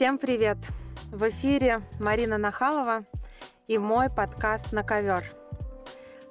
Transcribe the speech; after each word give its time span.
Всем 0.00 0.16
привет! 0.16 0.56
В 1.12 1.28
эфире 1.28 1.82
Марина 1.98 2.38
Нахалова 2.38 3.04
и 3.68 3.76
мой 3.76 4.08
подкаст 4.08 4.72
«На 4.72 4.82
ковер». 4.82 5.22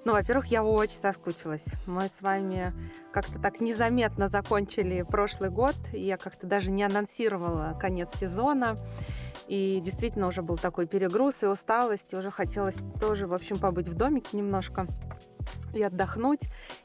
Ну, 0.06 0.14
во-первых, 0.14 0.48
я 0.48 0.64
очень 0.64 0.98
соскучилась. 0.98 1.64
Мы 1.86 2.10
с 2.18 2.20
вами 2.20 2.74
как-то 3.14 3.38
так 3.38 3.62
незаметно 3.62 4.28
закончили 4.28 5.04
прошлый 5.04 5.52
год. 5.52 5.76
Я 5.94 6.18
как-то 6.18 6.48
даже 6.48 6.72
не 6.72 6.82
анонсировала 6.82 7.78
конец 7.80 8.10
сезона. 8.20 8.76
И 9.48 9.80
действительно 9.86 10.26
уже 10.26 10.42
был 10.42 10.58
такой 10.58 10.88
перегруз 10.88 11.44
и 11.44 11.46
усталость. 11.46 12.12
И 12.12 12.16
уже 12.16 12.32
хотелось 12.32 12.78
тоже, 13.00 13.28
в 13.28 13.36
общем, 13.36 13.60
побыть 13.60 13.88
в 13.88 13.94
домике 13.94 14.36
немножко 14.36 14.88
и 15.74 15.84
отдохнуть 15.84 16.42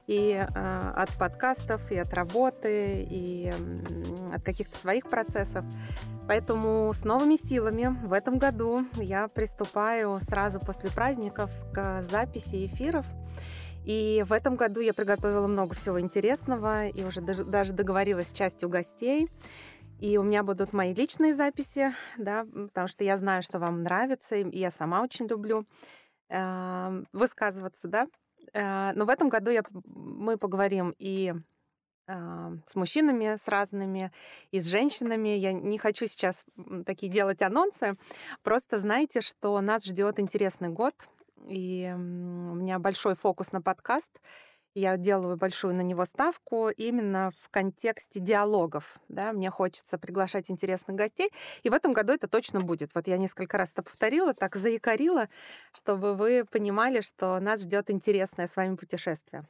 и 0.07 0.33
э, 0.33 0.93
от 0.95 1.11
подкастов, 1.17 1.91
и 1.91 1.97
от 1.97 2.13
работы, 2.13 3.07
и 3.09 3.53
э, 3.53 4.35
от 4.35 4.43
каких-то 4.43 4.77
своих 4.79 5.09
процессов. 5.09 5.65
Поэтому 6.27 6.91
с 6.95 7.05
новыми 7.05 7.37
силами 7.37 7.95
в 8.07 8.13
этом 8.13 8.39
году 8.39 8.87
я 8.95 9.29
приступаю 9.29 10.21
сразу 10.27 10.59
после 10.59 10.91
праздников 10.91 11.51
к 11.75 12.03
записи 12.11 12.65
эфиров. 12.65 13.05
И 13.85 14.25
в 14.27 14.33
этом 14.33 14.57
году 14.57 14.81
я 14.81 14.95
приготовила 14.95 15.47
много 15.47 15.75
всего 15.75 16.01
интересного 16.01 16.87
и 16.87 17.05
уже 17.05 17.21
даже, 17.21 17.75
договорилась 17.75 18.31
с 18.31 18.33
частью 18.33 18.71
гостей. 18.71 19.29
И 20.01 20.17
у 20.17 20.23
меня 20.23 20.43
будут 20.43 20.73
мои 20.73 20.95
личные 20.95 21.35
записи, 21.35 21.93
да, 22.17 22.47
потому 22.69 22.89
что 22.89 23.05
я 23.05 23.19
знаю, 23.19 23.43
что 23.43 23.59
вам 23.59 23.83
нравится, 23.83 24.37
и 24.37 24.59
я 24.59 24.71
сама 24.71 25.03
очень 25.03 25.27
люблю 25.27 25.67
э, 26.31 27.03
высказываться, 27.13 27.87
да. 27.87 28.09
Э, 28.55 28.93
но 28.95 29.05
в 29.05 29.11
этом 29.11 29.29
году 29.29 29.51
я, 29.51 29.63
мы 29.85 30.39
поговорим 30.39 30.95
и 30.99 31.35
с 32.07 32.75
мужчинами, 32.75 33.39
с 33.43 33.49
разными, 33.49 34.13
и 34.51 34.61
с 34.61 34.67
женщинами. 34.67 35.31
Я 35.31 35.53
не 35.53 35.79
хочу 35.79 36.07
сейчас 36.07 36.45
такие 36.87 37.11
делать 37.11 37.43
анонсы. 37.43 37.97
Просто 38.43 38.79
знайте, 38.79 39.21
что 39.21 39.61
нас 39.61 39.85
ждет 39.85 40.19
интересный 40.21 40.69
год, 40.69 40.95
и 41.49 41.93
у 41.95 42.55
меня 42.55 42.79
большой 42.79 43.15
фокус 43.15 43.53
на 43.53 43.61
подкаст. 43.63 44.11
Я 44.77 44.97
делаю 44.97 45.37
большую 45.37 45.73
на 45.75 45.83
него 45.83 46.05
ставку 46.05 46.69
именно 46.69 47.31
в 47.43 47.49
контексте 47.51 48.19
диалогов. 48.19 48.99
Да? 49.09 49.33
Мне 49.33 49.49
хочется 49.49 49.99
приглашать 49.99 50.51
интересных 50.51 50.97
гостей. 50.97 51.31
И 51.63 51.71
в 51.71 51.75
этом 51.75 51.93
году 51.93 52.13
это 52.13 52.27
точно 52.27 52.61
будет. 52.61 52.91
Вот 52.93 53.07
я 53.07 53.17
несколько 53.17 53.57
раз 53.57 53.71
это 53.71 53.85
повторила, 53.85 54.35
так 54.35 54.57
заикарила, 54.57 55.29
чтобы 55.73 56.15
вы 56.15 56.45
понимали, 56.45 57.03
что 57.03 57.39
нас 57.39 57.61
ждет 57.61 57.89
интересное 57.89 58.49
с 58.49 58.57
вами 58.57 58.75
путешествие. 58.75 59.47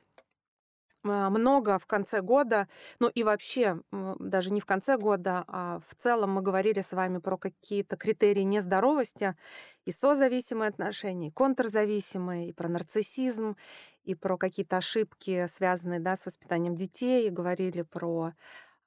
А, 1.06 1.28
много 1.30 1.78
в 1.78 1.86
конце 1.86 2.22
года, 2.22 2.68
ну 2.98 3.08
и 3.08 3.22
вообще 3.22 3.80
даже 3.92 4.52
не 4.52 4.60
в 4.60 4.66
конце 4.66 4.96
года, 4.96 5.44
а 5.48 5.80
в 5.86 5.94
целом 5.96 6.32
мы 6.32 6.42
говорили 6.42 6.80
с 6.80 6.92
вами 6.92 7.18
про 7.18 7.36
какие-то 7.36 7.96
критерии 7.96 8.42
нездоровости 8.42 9.36
и 9.84 9.92
созависимые 9.92 10.68
отношения, 10.70 11.28
и 11.28 11.30
контрзависимые, 11.30 12.48
и 12.48 12.52
про 12.52 12.68
нарциссизм, 12.68 13.56
и 14.04 14.14
про 14.14 14.38
какие-то 14.38 14.78
ошибки, 14.78 15.46
связанные 15.54 16.00
да, 16.00 16.16
с 16.16 16.24
воспитанием 16.26 16.74
детей, 16.76 17.26
и 17.26 17.30
говорили 17.30 17.82
про 17.82 18.32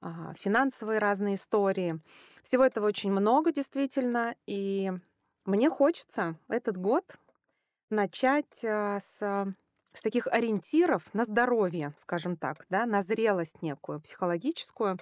а, 0.00 0.34
финансовые 0.34 0.98
разные 1.00 1.36
истории. 1.36 2.00
Всего 2.42 2.64
этого 2.64 2.86
очень 2.86 3.12
много 3.12 3.52
действительно, 3.52 4.34
и 4.46 4.92
мне 5.44 5.70
хочется 5.70 6.36
этот 6.48 6.76
год 6.76 7.18
начать 7.90 8.64
а, 8.64 9.00
с 9.00 9.54
с 9.98 10.00
таких 10.00 10.28
ориентиров 10.28 11.02
на 11.12 11.24
здоровье, 11.24 11.92
скажем 12.00 12.36
так, 12.36 12.66
да, 12.70 12.86
на 12.86 13.02
зрелость 13.02 13.62
некую 13.62 14.00
психологическую. 14.00 14.98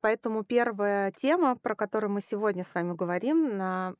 Поэтому 0.00 0.44
первая 0.44 1.10
тема, 1.10 1.56
про 1.56 1.74
которую 1.74 2.12
мы 2.12 2.20
сегодня 2.20 2.62
с 2.62 2.72
вами 2.72 2.94
говорим, 2.94 3.56
на, 3.56 3.94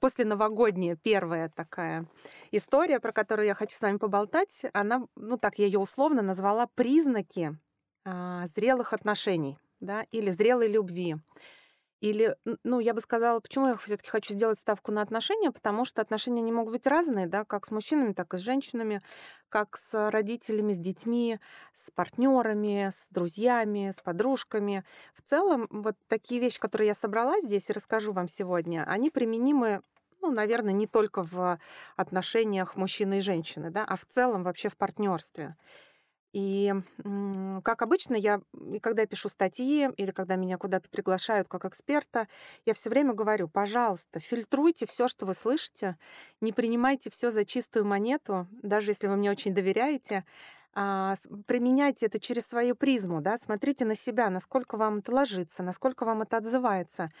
после 0.00 0.24
новогодняя 0.24 0.96
первая 0.96 1.50
такая 1.50 2.06
история, 2.52 3.00
про 3.00 3.12
которую 3.12 3.46
я 3.46 3.54
хочу 3.54 3.76
с 3.76 3.80
вами 3.82 3.98
поболтать, 3.98 4.62
она, 4.72 5.06
ну 5.14 5.36
так 5.36 5.58
я 5.58 5.66
ее 5.66 5.78
условно 5.78 6.22
назвала 6.22 6.66
признаки 6.66 7.54
а, 8.06 8.46
зрелых 8.56 8.94
отношений, 8.94 9.58
да, 9.80 10.06
или 10.10 10.30
зрелой 10.30 10.68
любви. 10.68 11.16
Или, 12.04 12.36
ну, 12.64 12.80
я 12.80 12.92
бы 12.92 13.00
сказала, 13.00 13.40
почему 13.40 13.68
я 13.68 13.76
все-таки 13.76 14.10
хочу 14.10 14.34
сделать 14.34 14.58
ставку 14.58 14.92
на 14.92 15.00
отношения, 15.00 15.50
потому 15.50 15.86
что 15.86 16.02
отношения 16.02 16.42
не 16.42 16.52
могут 16.52 16.74
быть 16.74 16.86
разные, 16.86 17.26
да, 17.26 17.46
как 17.46 17.64
с 17.64 17.70
мужчинами, 17.70 18.12
так 18.12 18.34
и 18.34 18.36
с 18.36 18.40
женщинами, 18.40 19.00
как 19.48 19.78
с 19.78 20.10
родителями, 20.10 20.74
с 20.74 20.78
детьми, 20.78 21.40
с 21.74 21.90
партнерами, 21.92 22.90
с 22.94 23.06
друзьями, 23.08 23.94
с 23.96 24.02
подружками. 24.02 24.84
В 25.14 25.22
целом, 25.22 25.66
вот 25.70 25.96
такие 26.06 26.42
вещи, 26.42 26.60
которые 26.60 26.88
я 26.88 26.94
собрала 26.94 27.40
здесь 27.40 27.70
и 27.70 27.72
расскажу 27.72 28.12
вам 28.12 28.28
сегодня, 28.28 28.84
они 28.86 29.08
применимы 29.08 29.80
ну, 30.20 30.30
наверное, 30.30 30.74
не 30.74 30.86
только 30.86 31.22
в 31.22 31.58
отношениях 31.96 32.76
мужчины 32.76 33.18
и 33.18 33.22
женщины, 33.22 33.70
да, 33.70 33.82
а 33.82 33.96
в 33.96 34.04
целом 34.04 34.42
вообще 34.42 34.68
в 34.68 34.76
партнерстве. 34.76 35.56
И 36.34 36.74
как 37.62 37.82
обычно, 37.82 38.16
я, 38.16 38.40
когда 38.82 39.02
я 39.02 39.06
пишу 39.06 39.28
статьи 39.28 39.88
или 39.96 40.10
когда 40.10 40.34
меня 40.34 40.58
куда-то 40.58 40.90
приглашают 40.90 41.46
как 41.46 41.64
эксперта, 41.64 42.26
я 42.66 42.74
все 42.74 42.90
время 42.90 43.12
говорю, 43.12 43.46
пожалуйста, 43.46 44.18
фильтруйте 44.18 44.84
все, 44.84 45.06
что 45.06 45.26
вы 45.26 45.34
слышите, 45.34 45.96
не 46.40 46.52
принимайте 46.52 47.08
все 47.08 47.30
за 47.30 47.44
чистую 47.44 47.84
монету, 47.84 48.48
даже 48.62 48.90
если 48.90 49.06
вы 49.06 49.14
мне 49.14 49.30
очень 49.30 49.54
доверяете, 49.54 50.24
а, 50.72 51.14
применяйте 51.46 52.06
это 52.06 52.18
через 52.18 52.42
свою 52.46 52.74
призму, 52.74 53.20
да, 53.20 53.38
смотрите 53.38 53.84
на 53.84 53.94
себя, 53.94 54.28
насколько 54.28 54.76
вам 54.76 54.98
это 54.98 55.12
ложится, 55.14 55.62
насколько 55.62 56.04
вам 56.04 56.22
это 56.22 56.38
отзывается. 56.38 57.12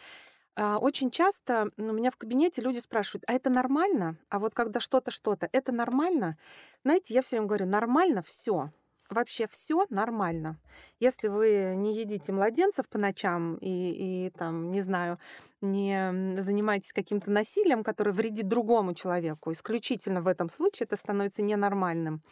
А, 0.56 0.78
очень 0.78 1.12
часто 1.12 1.70
у 1.76 1.82
меня 1.82 2.10
в 2.10 2.16
кабинете 2.16 2.62
люди 2.62 2.80
спрашивают, 2.80 3.22
а 3.28 3.32
это 3.32 3.48
нормально? 3.48 4.16
А 4.28 4.40
вот 4.40 4.54
когда 4.54 4.80
что-то, 4.80 5.12
что-то, 5.12 5.48
это 5.52 5.70
нормально? 5.70 6.36
Знаете, 6.82 7.14
я 7.14 7.22
все 7.22 7.36
время 7.36 7.46
говорю, 7.46 7.66
нормально 7.66 8.20
все 8.20 8.72
вообще 9.10 9.46
все 9.50 9.86
нормально. 9.90 10.58
Если 11.00 11.28
вы 11.28 11.74
не 11.76 11.94
едите 11.94 12.32
младенцев 12.32 12.88
по 12.88 12.98
ночам 12.98 13.56
и, 13.56 14.26
и 14.26 14.30
там, 14.30 14.70
не 14.70 14.80
знаю, 14.80 15.18
не 15.60 16.40
занимаетесь 16.42 16.92
каким-то 16.92 17.30
насилием, 17.30 17.84
которое 17.84 18.12
вредит 18.12 18.48
другому 18.48 18.94
человеку, 18.94 19.52
исключительно 19.52 20.20
в 20.20 20.26
этом 20.26 20.50
случае 20.50 20.86
это 20.86 20.96
становится 20.96 21.42
ненормальным. 21.42 22.22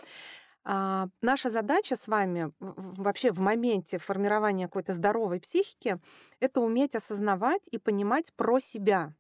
А, 0.65 1.09
наша 1.23 1.51
задача 1.51 1.97
с 1.97 2.07
вами 2.07 2.53
вообще 2.61 3.33
в 3.33 3.41
моменте 3.41 3.99
формирования 3.99 4.67
какой-то 4.67 4.93
здоровой 4.93 5.41
психики 5.41 5.99
это 6.39 6.61
уметь 6.61 6.95
осознавать 6.95 7.63
и 7.71 7.79
понимать 7.79 8.33
про 8.37 8.61
себя. 8.61 9.13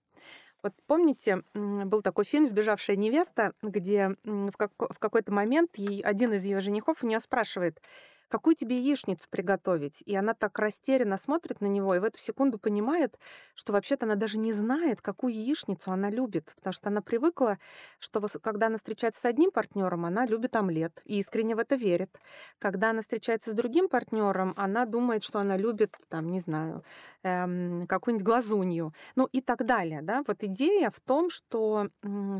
Вот 0.62 0.74
помните, 0.86 1.42
был 1.54 2.02
такой 2.02 2.24
фильм 2.24 2.46
«Сбежавшая 2.46 2.96
невеста», 2.96 3.52
где 3.62 4.16
в, 4.24 4.52
как, 4.56 4.72
в 4.78 4.98
какой-то 4.98 5.32
момент 5.32 5.70
ей, 5.76 6.00
один 6.02 6.32
из 6.32 6.44
ее 6.44 6.60
женихов 6.60 7.02
у 7.02 7.06
нее 7.06 7.18
спрашивает, 7.18 7.80
какую 8.28 8.54
тебе 8.56 8.78
яичницу 8.78 9.26
приготовить? 9.28 10.02
И 10.06 10.16
она 10.16 10.32
так 10.32 10.58
растерянно 10.58 11.18
смотрит 11.18 11.60
на 11.60 11.66
него, 11.66 11.94
и 11.94 11.98
в 11.98 12.04
эту 12.04 12.18
секунду 12.18 12.58
понимает, 12.58 13.18
что 13.54 13.74
вообще-то 13.74 14.06
она 14.06 14.14
даже 14.14 14.38
не 14.38 14.54
знает, 14.54 15.02
какую 15.02 15.34
яичницу 15.34 15.90
она 15.90 16.08
любит, 16.08 16.52
потому 16.56 16.72
что 16.72 16.88
она 16.88 17.02
привыкла, 17.02 17.58
что 17.98 18.26
когда 18.40 18.68
она 18.68 18.78
встречается 18.78 19.20
с 19.20 19.24
одним 19.26 19.50
партнером, 19.50 20.06
она 20.06 20.24
любит 20.24 20.56
омлет 20.56 21.02
и 21.04 21.18
искренне 21.18 21.54
в 21.54 21.58
это 21.58 21.74
верит. 21.74 22.18
Когда 22.58 22.90
она 22.90 23.02
встречается 23.02 23.50
с 23.50 23.54
другим 23.54 23.88
партнером, 23.88 24.54
она 24.56 24.86
думает, 24.86 25.24
что 25.24 25.38
она 25.38 25.58
любит, 25.58 25.98
там, 26.08 26.30
не 26.30 26.40
знаю, 26.40 26.84
эм, 27.24 27.86
какую-нибудь 27.86 28.26
глазунью, 28.26 28.92
ну 29.16 29.26
и 29.26 29.40
так 29.40 29.64
далее. 29.66 30.02
Да? 30.02 30.22
Вот 30.26 30.42
идея 30.44 30.90
в 30.90 31.00
том, 31.00 31.30
что 31.30 31.88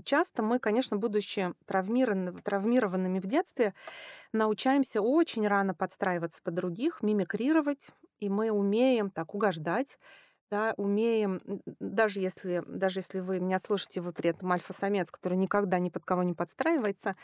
часто 0.04 0.42
мы, 0.42 0.58
конечно, 0.58 0.96
будучи 0.96 1.52
травмированными, 1.66 2.40
травмированными 2.40 3.20
в 3.20 3.26
детстве, 3.26 3.74
научаемся 4.32 5.00
очень 5.02 5.46
рано 5.46 5.74
подстраиваться 5.74 6.40
под 6.42 6.54
других, 6.54 7.02
мимикрировать, 7.02 7.88
и 8.20 8.28
мы 8.28 8.50
умеем 8.50 9.10
так 9.10 9.34
угождать, 9.34 9.98
да, 10.50 10.74
умеем, 10.76 11.40
даже 11.80 12.20
если, 12.20 12.62
даже 12.66 13.00
если 13.00 13.20
вы 13.20 13.40
меня 13.40 13.58
слушаете, 13.58 14.00
вы 14.02 14.12
при 14.12 14.30
этом 14.30 14.52
альфа-самец, 14.52 15.10
который 15.10 15.38
никогда 15.38 15.78
ни 15.78 15.88
под 15.88 16.04
кого 16.04 16.22
не 16.22 16.34
подстраивается, 16.34 17.16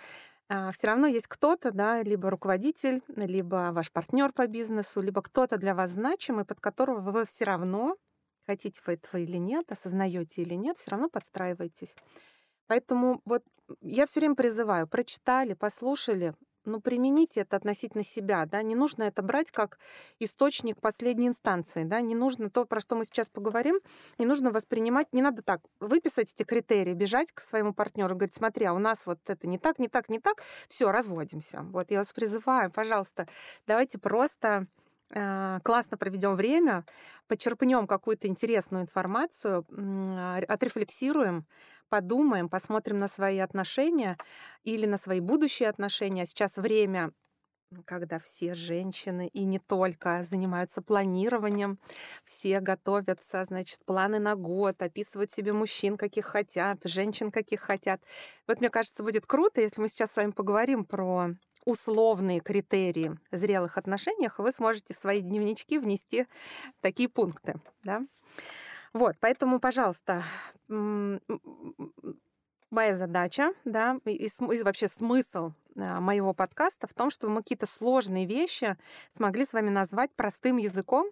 все 0.48 0.86
равно 0.86 1.06
есть 1.06 1.26
кто-то, 1.26 1.72
да, 1.72 2.02
либо 2.02 2.30
руководитель, 2.30 3.02
либо 3.08 3.70
ваш 3.72 3.92
партнер 3.92 4.32
по 4.32 4.46
бизнесу, 4.46 5.00
либо 5.02 5.22
кто-то 5.22 5.58
для 5.58 5.74
вас 5.74 5.90
значимый, 5.90 6.44
под 6.44 6.60
которого 6.60 7.00
вы 7.00 7.24
все 7.26 7.44
равно, 7.44 7.96
хотите 8.46 8.80
вы 8.86 8.94
этого 8.94 9.20
или 9.20 9.36
нет, 9.36 9.70
осознаете 9.70 10.42
или 10.42 10.54
нет, 10.54 10.78
все 10.78 10.90
равно 10.90 11.10
подстраиваетесь. 11.10 11.94
Поэтому 12.66 13.20
вот 13.24 13.42
я 13.82 14.06
все 14.06 14.20
время 14.20 14.34
призываю, 14.36 14.88
прочитали, 14.88 15.54
послушали, 15.54 16.34
ну, 16.68 16.80
примените 16.80 17.40
это 17.40 17.56
относительно 17.56 18.04
себя, 18.04 18.46
да, 18.46 18.62
не 18.62 18.74
нужно 18.74 19.04
это 19.04 19.22
брать 19.22 19.50
как 19.50 19.78
источник 20.18 20.80
последней 20.80 21.28
инстанции, 21.28 21.84
да, 21.84 22.00
не 22.00 22.14
нужно 22.14 22.50
то, 22.50 22.64
про 22.64 22.80
что 22.80 22.96
мы 22.96 23.04
сейчас 23.04 23.28
поговорим, 23.28 23.80
не 24.18 24.26
нужно 24.26 24.50
воспринимать, 24.50 25.12
не 25.12 25.22
надо 25.22 25.42
так 25.42 25.60
выписать 25.80 26.32
эти 26.32 26.44
критерии, 26.44 26.94
бежать 26.94 27.32
к 27.32 27.40
своему 27.40 27.72
партнеру, 27.72 28.14
говорить, 28.14 28.34
смотри, 28.34 28.66
а 28.66 28.72
у 28.72 28.78
нас 28.78 28.98
вот 29.06 29.18
это 29.26 29.46
не 29.46 29.58
так, 29.58 29.78
не 29.78 29.88
так, 29.88 30.08
не 30.08 30.20
так, 30.20 30.42
все, 30.68 30.92
разводимся. 30.92 31.62
Вот 31.70 31.90
я 31.90 31.98
вас 31.98 32.12
призываю, 32.12 32.70
пожалуйста, 32.70 33.26
давайте 33.66 33.98
просто 33.98 34.66
а, 35.14 35.60
классно 35.60 35.96
проведем 35.96 36.36
время, 36.36 36.84
почерпнем 37.28 37.86
какую-то 37.86 38.28
интересную 38.28 38.82
информацию, 38.82 39.64
отрефлексируем, 40.48 41.46
подумаем, 41.88 42.48
посмотрим 42.48 42.98
на 42.98 43.08
свои 43.08 43.38
отношения 43.38 44.16
или 44.64 44.86
на 44.86 44.98
свои 44.98 45.20
будущие 45.20 45.68
отношения. 45.68 46.26
Сейчас 46.26 46.56
время 46.56 47.12
когда 47.84 48.18
все 48.18 48.54
женщины 48.54 49.28
и 49.28 49.44
не 49.44 49.58
только 49.58 50.24
занимаются 50.28 50.80
планированием, 50.80 51.78
все 52.24 52.60
готовятся, 52.60 53.44
значит, 53.44 53.84
планы 53.84 54.18
на 54.18 54.36
год, 54.36 54.80
описывают 54.80 55.30
себе 55.30 55.52
мужчин, 55.52 55.96
каких 55.96 56.26
хотят, 56.26 56.78
женщин, 56.84 57.30
каких 57.30 57.60
хотят. 57.60 58.00
Вот 58.46 58.60
мне 58.60 58.70
кажется, 58.70 59.02
будет 59.02 59.26
круто, 59.26 59.60
если 59.60 59.80
мы 59.80 59.88
сейчас 59.88 60.12
с 60.12 60.16
вами 60.16 60.30
поговорим 60.30 60.84
про 60.84 61.30
условные 61.64 62.40
критерии 62.40 63.18
зрелых 63.30 63.76
отношениях, 63.76 64.38
вы 64.38 64.52
сможете 64.52 64.94
в 64.94 64.98
свои 64.98 65.20
дневнички 65.20 65.78
внести 65.78 66.26
такие 66.80 67.10
пункты. 67.10 67.60
Да? 67.82 68.02
Вот, 68.92 69.16
поэтому, 69.20 69.60
пожалуйста, 69.60 70.24
моя 70.68 71.20
задача, 72.96 73.52
да, 73.64 73.98
и, 74.04 74.26
и 74.26 74.62
вообще 74.62 74.88
смысл 74.88 75.52
а, 75.76 76.00
моего 76.00 76.34
подкаста 76.34 76.86
в 76.86 76.94
том, 76.94 77.10
чтобы 77.10 77.34
мы 77.34 77.42
какие-то 77.42 77.66
сложные 77.66 78.26
вещи 78.26 78.76
смогли 79.14 79.44
с 79.44 79.52
вами 79.52 79.70
назвать 79.70 80.10
простым 80.14 80.56
языком 80.56 81.10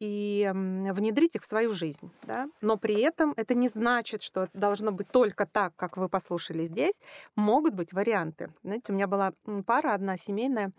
и 0.00 0.50
внедрить 0.52 1.36
их 1.36 1.42
в 1.42 1.46
свою 1.46 1.72
жизнь. 1.72 2.10
Да? 2.22 2.48
Но 2.60 2.76
при 2.76 3.00
этом 3.00 3.32
это 3.36 3.54
не 3.54 3.68
значит, 3.68 4.22
что 4.22 4.48
должно 4.52 4.92
быть 4.92 5.08
только 5.08 5.46
так, 5.46 5.74
как 5.76 5.96
вы 5.96 6.08
послушали 6.08 6.66
здесь. 6.66 6.94
Могут 7.36 7.74
быть 7.74 7.92
варианты. 7.92 8.52
Знаете, 8.62 8.92
у 8.92 8.94
меня 8.94 9.06
была 9.06 9.32
пара 9.66 9.94
одна 9.94 10.16
семейная, 10.16 10.72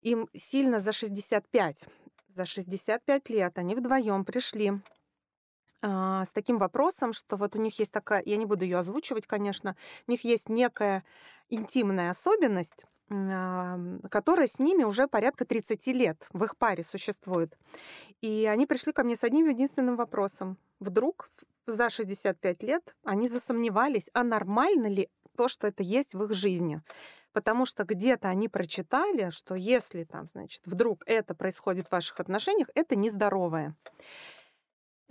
им 0.00 0.28
сильно 0.34 0.80
за 0.80 0.92
65. 0.92 1.76
За 2.34 2.44
65 2.44 3.28
лет 3.28 3.58
они 3.58 3.74
вдвоем 3.74 4.24
пришли 4.24 4.72
с 5.82 6.28
таким 6.32 6.58
вопросом, 6.58 7.12
что 7.12 7.36
вот 7.36 7.56
у 7.56 7.58
них 7.58 7.78
есть 7.78 7.90
такая, 7.90 8.22
я 8.24 8.36
не 8.36 8.46
буду 8.46 8.64
ее 8.64 8.78
озвучивать, 8.78 9.26
конечно, 9.26 9.76
у 10.06 10.10
них 10.10 10.24
есть 10.24 10.48
некая 10.48 11.04
интимная 11.50 12.10
особенность, 12.10 12.86
которая 13.08 14.46
с 14.46 14.58
ними 14.58 14.84
уже 14.84 15.08
порядка 15.08 15.44
30 15.44 15.86
лет 15.88 16.26
в 16.32 16.44
их 16.44 16.56
паре 16.56 16.84
существует. 16.84 17.58
И 18.22 18.46
они 18.50 18.66
пришли 18.66 18.92
ко 18.92 19.02
мне 19.02 19.16
с 19.16 19.24
одним 19.24 19.48
единственным 19.48 19.96
вопросом. 19.96 20.56
Вдруг 20.80 21.28
за 21.66 21.90
65 21.90 22.62
лет 22.62 22.94
они 23.04 23.28
засомневались, 23.28 24.08
а 24.14 24.24
нормально 24.24 24.86
ли 24.86 25.10
то, 25.36 25.48
что 25.48 25.66
это 25.66 25.82
есть 25.82 26.14
в 26.14 26.22
их 26.24 26.32
жизни. 26.32 26.80
Потому 27.32 27.66
что 27.66 27.84
где-то 27.84 28.28
они 28.28 28.48
прочитали, 28.48 29.30
что 29.30 29.54
если 29.54 30.04
там, 30.04 30.26
значит, 30.26 30.62
вдруг 30.66 31.02
это 31.06 31.34
происходит 31.34 31.88
в 31.88 31.92
ваших 31.92 32.20
отношениях, 32.20 32.68
это 32.74 32.94
нездоровое. 32.94 33.74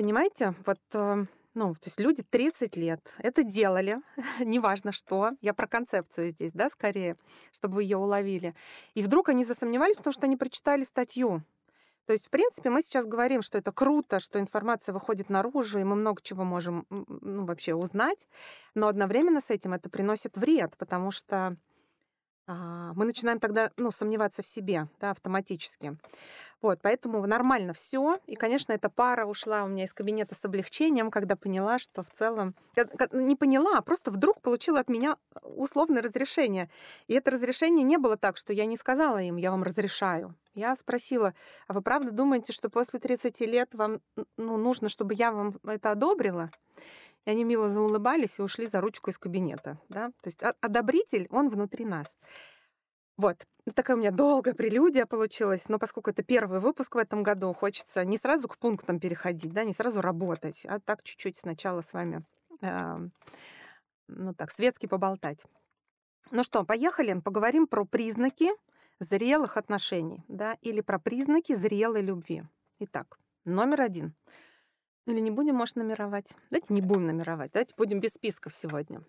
Понимаете, 0.01 0.55
вот 0.65 0.79
э, 0.93 1.25
ну, 1.53 1.75
то 1.75 1.85
есть 1.85 1.99
люди 1.99 2.23
30 2.27 2.75
лет 2.75 3.01
это 3.19 3.43
делали, 3.43 3.99
неважно 4.39 4.91
что, 4.91 5.33
я 5.41 5.53
про 5.53 5.67
концепцию 5.67 6.31
здесь, 6.31 6.53
да, 6.53 6.71
скорее, 6.71 7.17
чтобы 7.53 7.75
вы 7.75 7.83
ее 7.83 7.97
уловили. 7.97 8.55
И 8.95 9.03
вдруг 9.03 9.29
они 9.29 9.45
засомневались, 9.45 9.97
потому 9.97 10.11
что 10.11 10.25
они 10.25 10.37
прочитали 10.37 10.85
статью. 10.85 11.43
То 12.07 12.13
есть, 12.13 12.25
в 12.25 12.29
принципе, 12.31 12.71
мы 12.71 12.81
сейчас 12.81 13.05
говорим, 13.05 13.43
что 13.43 13.59
это 13.59 13.71
круто, 13.71 14.19
что 14.19 14.39
информация 14.39 14.91
выходит 14.91 15.29
наружу, 15.29 15.77
и 15.77 15.83
мы 15.83 15.95
много 15.95 16.19
чего 16.23 16.43
можем 16.43 16.87
ну, 16.89 17.45
вообще 17.45 17.75
узнать, 17.75 18.27
но 18.73 18.87
одновременно 18.87 19.39
с 19.39 19.51
этим 19.51 19.73
это 19.73 19.87
приносит 19.87 20.35
вред, 20.35 20.75
потому 20.79 21.11
что 21.11 21.57
мы 22.95 23.05
начинаем 23.05 23.39
тогда 23.39 23.71
ну, 23.77 23.91
сомневаться 23.91 24.41
в 24.41 24.45
себе 24.45 24.87
да, 24.99 25.11
автоматически. 25.11 25.97
Вот, 26.61 26.79
поэтому 26.81 27.25
нормально 27.25 27.73
все. 27.73 28.19
И, 28.27 28.35
конечно, 28.35 28.71
эта 28.71 28.89
пара 28.89 29.25
ушла 29.25 29.63
у 29.63 29.67
меня 29.67 29.85
из 29.85 29.93
кабинета 29.93 30.35
с 30.35 30.45
облегчением, 30.45 31.09
когда 31.09 31.35
поняла, 31.35 31.79
что 31.79 32.03
в 32.03 32.11
целом... 32.11 32.53
Не 33.11 33.35
поняла, 33.35 33.79
а 33.79 33.81
просто 33.81 34.11
вдруг 34.11 34.41
получила 34.41 34.79
от 34.79 34.87
меня 34.87 35.17
условное 35.43 36.03
разрешение. 36.03 36.69
И 37.07 37.15
это 37.15 37.31
разрешение 37.31 37.83
не 37.83 37.97
было 37.97 38.15
так, 38.15 38.37
что 38.37 38.53
я 38.53 38.65
не 38.65 38.77
сказала 38.77 39.17
им, 39.19 39.37
я 39.37 39.49
вам 39.49 39.63
разрешаю. 39.63 40.35
Я 40.53 40.75
спросила, 40.75 41.33
а 41.67 41.73
вы 41.73 41.81
правда 41.81 42.11
думаете, 42.11 42.53
что 42.53 42.69
после 42.69 42.99
30 42.99 43.39
лет 43.41 43.69
вам 43.73 44.01
ну, 44.37 44.57
нужно, 44.57 44.89
чтобы 44.89 45.15
я 45.15 45.31
вам 45.31 45.55
это 45.65 45.91
одобрила? 45.91 46.51
И 47.25 47.29
они 47.29 47.43
мило 47.43 47.69
заулыбались 47.69 48.39
и 48.39 48.41
ушли 48.41 48.65
за 48.65 48.81
ручку 48.81 49.09
из 49.09 49.17
кабинета. 49.17 49.77
Да? 49.89 50.09
То 50.21 50.27
есть 50.27 50.41
одобритель, 50.61 51.27
он 51.29 51.49
внутри 51.49 51.85
нас. 51.85 52.07
Вот. 53.17 53.45
Такая 53.75 53.95
у 53.95 53.99
меня 53.99 54.09
долгая 54.09 54.55
прелюдия 54.55 55.05
получилась, 55.05 55.69
но 55.69 55.77
поскольку 55.77 56.09
это 56.09 56.23
первый 56.23 56.59
выпуск 56.59 56.95
в 56.95 56.97
этом 56.97 57.21
году, 57.21 57.53
хочется 57.53 58.03
не 58.03 58.17
сразу 58.17 58.47
к 58.47 58.57
пунктам 58.57 58.99
переходить, 58.99 59.53
да, 59.53 59.63
не 59.63 59.73
сразу 59.73 60.01
работать, 60.01 60.65
а 60.65 60.79
так 60.79 61.03
чуть-чуть 61.03 61.37
сначала 61.37 61.81
с 61.81 61.93
вами, 61.93 62.25
э, 62.61 62.97
ну 64.07 64.33
так, 64.33 64.49
светски 64.49 64.87
поболтать. 64.87 65.43
Ну 66.31 66.43
что, 66.43 66.63
поехали, 66.63 67.19
поговорим 67.19 67.67
про 67.67 67.85
признаки 67.85 68.49
зрелых 68.99 69.57
отношений, 69.57 70.23
да, 70.27 70.57
или 70.61 70.81
про 70.81 70.97
признаки 70.97 71.53
зрелой 71.53 72.01
любви. 72.01 72.43
Итак, 72.79 73.19
номер 73.45 73.81
один— 73.81 74.15
или 75.05 75.19
не 75.19 75.31
будем, 75.31 75.55
может, 75.55 75.75
номеровать? 75.75 76.27
Давайте 76.49 76.73
не 76.73 76.81
будем 76.81 77.07
номеровать. 77.07 77.51
Давайте 77.51 77.73
будем 77.77 77.99
без 77.99 78.11
списков 78.11 78.53
сегодня. 78.53 79.01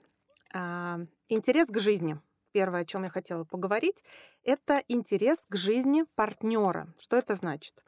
А, 0.52 1.00
интерес 1.28 1.68
к 1.68 1.78
жизни. 1.78 2.18
Первое, 2.52 2.82
о 2.82 2.84
чем 2.84 3.04
я 3.04 3.10
хотела 3.10 3.44
поговорить, 3.44 4.02
это 4.42 4.82
интерес 4.88 5.38
к 5.48 5.56
жизни 5.56 6.04
партнера. 6.14 6.92
Что 6.98 7.16
это 7.16 7.34
значит? 7.34 7.82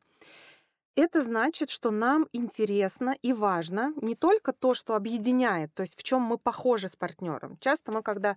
Это 0.97 1.25
значит, 1.25 1.71
что 1.71 1.91
нам 1.91 2.29
интересно 2.33 3.17
и 3.21 3.33
важно 3.33 3.93
не 4.01 4.15
только 4.15 4.53
то, 4.53 4.75
что 4.75 4.95
объединяет, 4.95 5.75
то 5.75 5.83
есть 5.83 5.99
в 5.99 6.05
чем 6.05 6.23
мы 6.23 6.39
похожи 6.39 6.89
с 6.89 6.95
партнером. 6.95 7.57
Часто 7.59 7.91
мы, 7.91 8.03
когда 8.03 8.37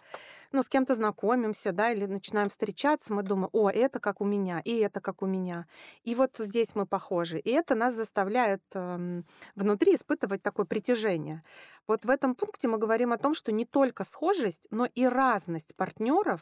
ну, 0.51 0.63
с 0.63 0.69
кем-то 0.69 0.95
знакомимся, 0.95 1.71
да, 1.71 1.91
или 1.91 2.07
начинаем 2.07 2.49
встречаться, 2.49 3.13
мы 3.13 3.21
думаем, 3.21 3.49
о, 3.53 3.69
это 3.69 3.99
как 3.99 4.21
у 4.21 4.25
меня, 4.25 4.59
и 4.65 4.75
это 4.77 5.01
как 5.01 5.21
у 5.21 5.27
меня. 5.27 5.67
И 6.03 6.15
вот 6.15 6.37
здесь 6.39 6.73
мы 6.73 6.87
похожи. 6.87 7.37
И 7.37 7.51
это 7.51 7.75
нас 7.75 7.93
заставляет 7.93 8.63
э, 8.73 9.21
внутри 9.55 9.95
испытывать 9.95 10.41
такое 10.41 10.65
притяжение. 10.65 11.43
Вот 11.85 12.05
в 12.05 12.09
этом 12.09 12.33
пункте 12.33 12.67
мы 12.67 12.79
говорим 12.79 13.13
о 13.13 13.19
том, 13.19 13.35
что 13.35 13.51
не 13.51 13.65
только 13.65 14.03
схожесть, 14.03 14.67
но 14.71 14.85
и 14.85 15.05
разность 15.05 15.75
партнеров 15.75 16.41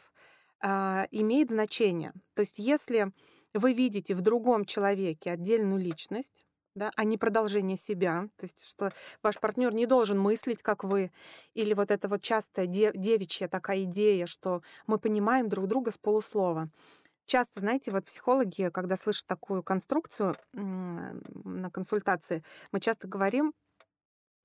э, 0.61 1.07
имеет 1.11 1.49
значение. 1.49 2.13
То 2.35 2.41
есть 2.41 2.57
если 2.57 3.11
вы 3.59 3.73
видите 3.73 4.13
в 4.15 4.21
другом 4.21 4.65
человеке 4.65 5.31
отдельную 5.31 5.79
личность, 5.79 6.45
да, 6.75 6.91
а 6.95 7.05
не 7.05 7.17
продолжение 7.17 7.77
себя. 7.77 8.27
То 8.37 8.45
есть, 8.45 8.67
что 8.67 8.91
ваш 9.23 9.39
партнер 9.39 9.73
не 9.73 9.85
должен 9.85 10.19
мыслить, 10.19 10.61
как 10.61 10.83
вы. 10.83 11.11
Или 11.53 11.73
вот 11.73 11.89
эта 11.89 12.07
вот 12.09 12.21
частая 12.21 12.67
девичья 12.67 13.47
такая 13.47 13.83
идея, 13.83 14.25
что 14.25 14.61
мы 14.85 14.99
понимаем 14.99 15.47
друг 15.49 15.67
друга 15.67 15.91
с 15.91 15.97
полуслова. 15.97 16.69
Часто, 17.25 17.61
знаете, 17.61 17.91
вот 17.91 18.05
психологи, 18.05 18.69
когда 18.71 18.97
слышат 18.97 19.25
такую 19.25 19.63
конструкцию 19.63 20.35
на 20.53 21.71
консультации, 21.71 22.43
мы 22.71 22.79
часто 22.79 23.07
говорим, 23.07 23.53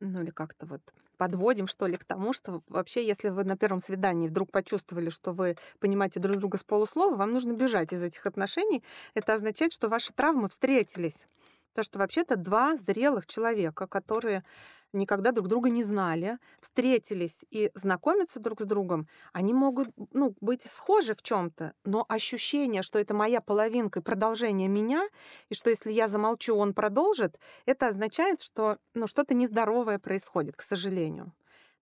ну 0.00 0.22
или 0.22 0.30
как-то 0.30 0.66
вот 0.66 0.80
подводим, 1.20 1.66
что 1.66 1.86
ли, 1.86 1.98
к 1.98 2.04
тому, 2.06 2.32
что 2.32 2.62
вообще, 2.66 3.06
если 3.06 3.28
вы 3.28 3.44
на 3.44 3.54
первом 3.54 3.82
свидании 3.82 4.26
вдруг 4.26 4.50
почувствовали, 4.50 5.10
что 5.10 5.32
вы 5.32 5.58
понимаете 5.78 6.18
друг 6.18 6.38
друга 6.38 6.56
с 6.56 6.62
полуслова, 6.62 7.14
вам 7.14 7.34
нужно 7.34 7.52
бежать 7.52 7.92
из 7.92 8.02
этих 8.02 8.24
отношений. 8.24 8.82
Это 9.12 9.34
означает, 9.34 9.74
что 9.74 9.90
ваши 9.90 10.14
травмы 10.14 10.48
встретились. 10.48 11.26
Потому 11.72 11.84
что 11.84 11.98
вообще-то 11.98 12.36
два 12.36 12.76
зрелых 12.76 13.26
человека, 13.26 13.86
которые 13.86 14.44
никогда 14.92 15.32
друг 15.32 15.48
друга 15.48 15.70
не 15.70 15.82
знали, 15.82 16.38
встретились 16.60 17.44
и 17.50 17.70
знакомятся 17.74 18.40
друг 18.40 18.60
с 18.60 18.64
другом, 18.64 19.08
они 19.32 19.54
могут 19.54 19.88
ну, 20.12 20.34
быть 20.40 20.62
схожи 20.64 21.14
в 21.14 21.22
чем-то, 21.22 21.74
но 21.84 22.04
ощущение, 22.08 22.82
что 22.82 22.98
это 22.98 23.14
моя 23.14 23.40
половинка 23.40 24.00
и 24.00 24.02
продолжение 24.02 24.68
меня, 24.68 25.06
и 25.48 25.54
что 25.54 25.70
если 25.70 25.92
я 25.92 26.08
замолчу, 26.08 26.54
он 26.56 26.74
продолжит, 26.74 27.38
это 27.66 27.88
означает, 27.88 28.42
что 28.42 28.78
ну, 28.94 29.06
что-то 29.06 29.34
нездоровое 29.34 29.98
происходит, 29.98 30.56
к 30.56 30.62
сожалению. 30.62 31.32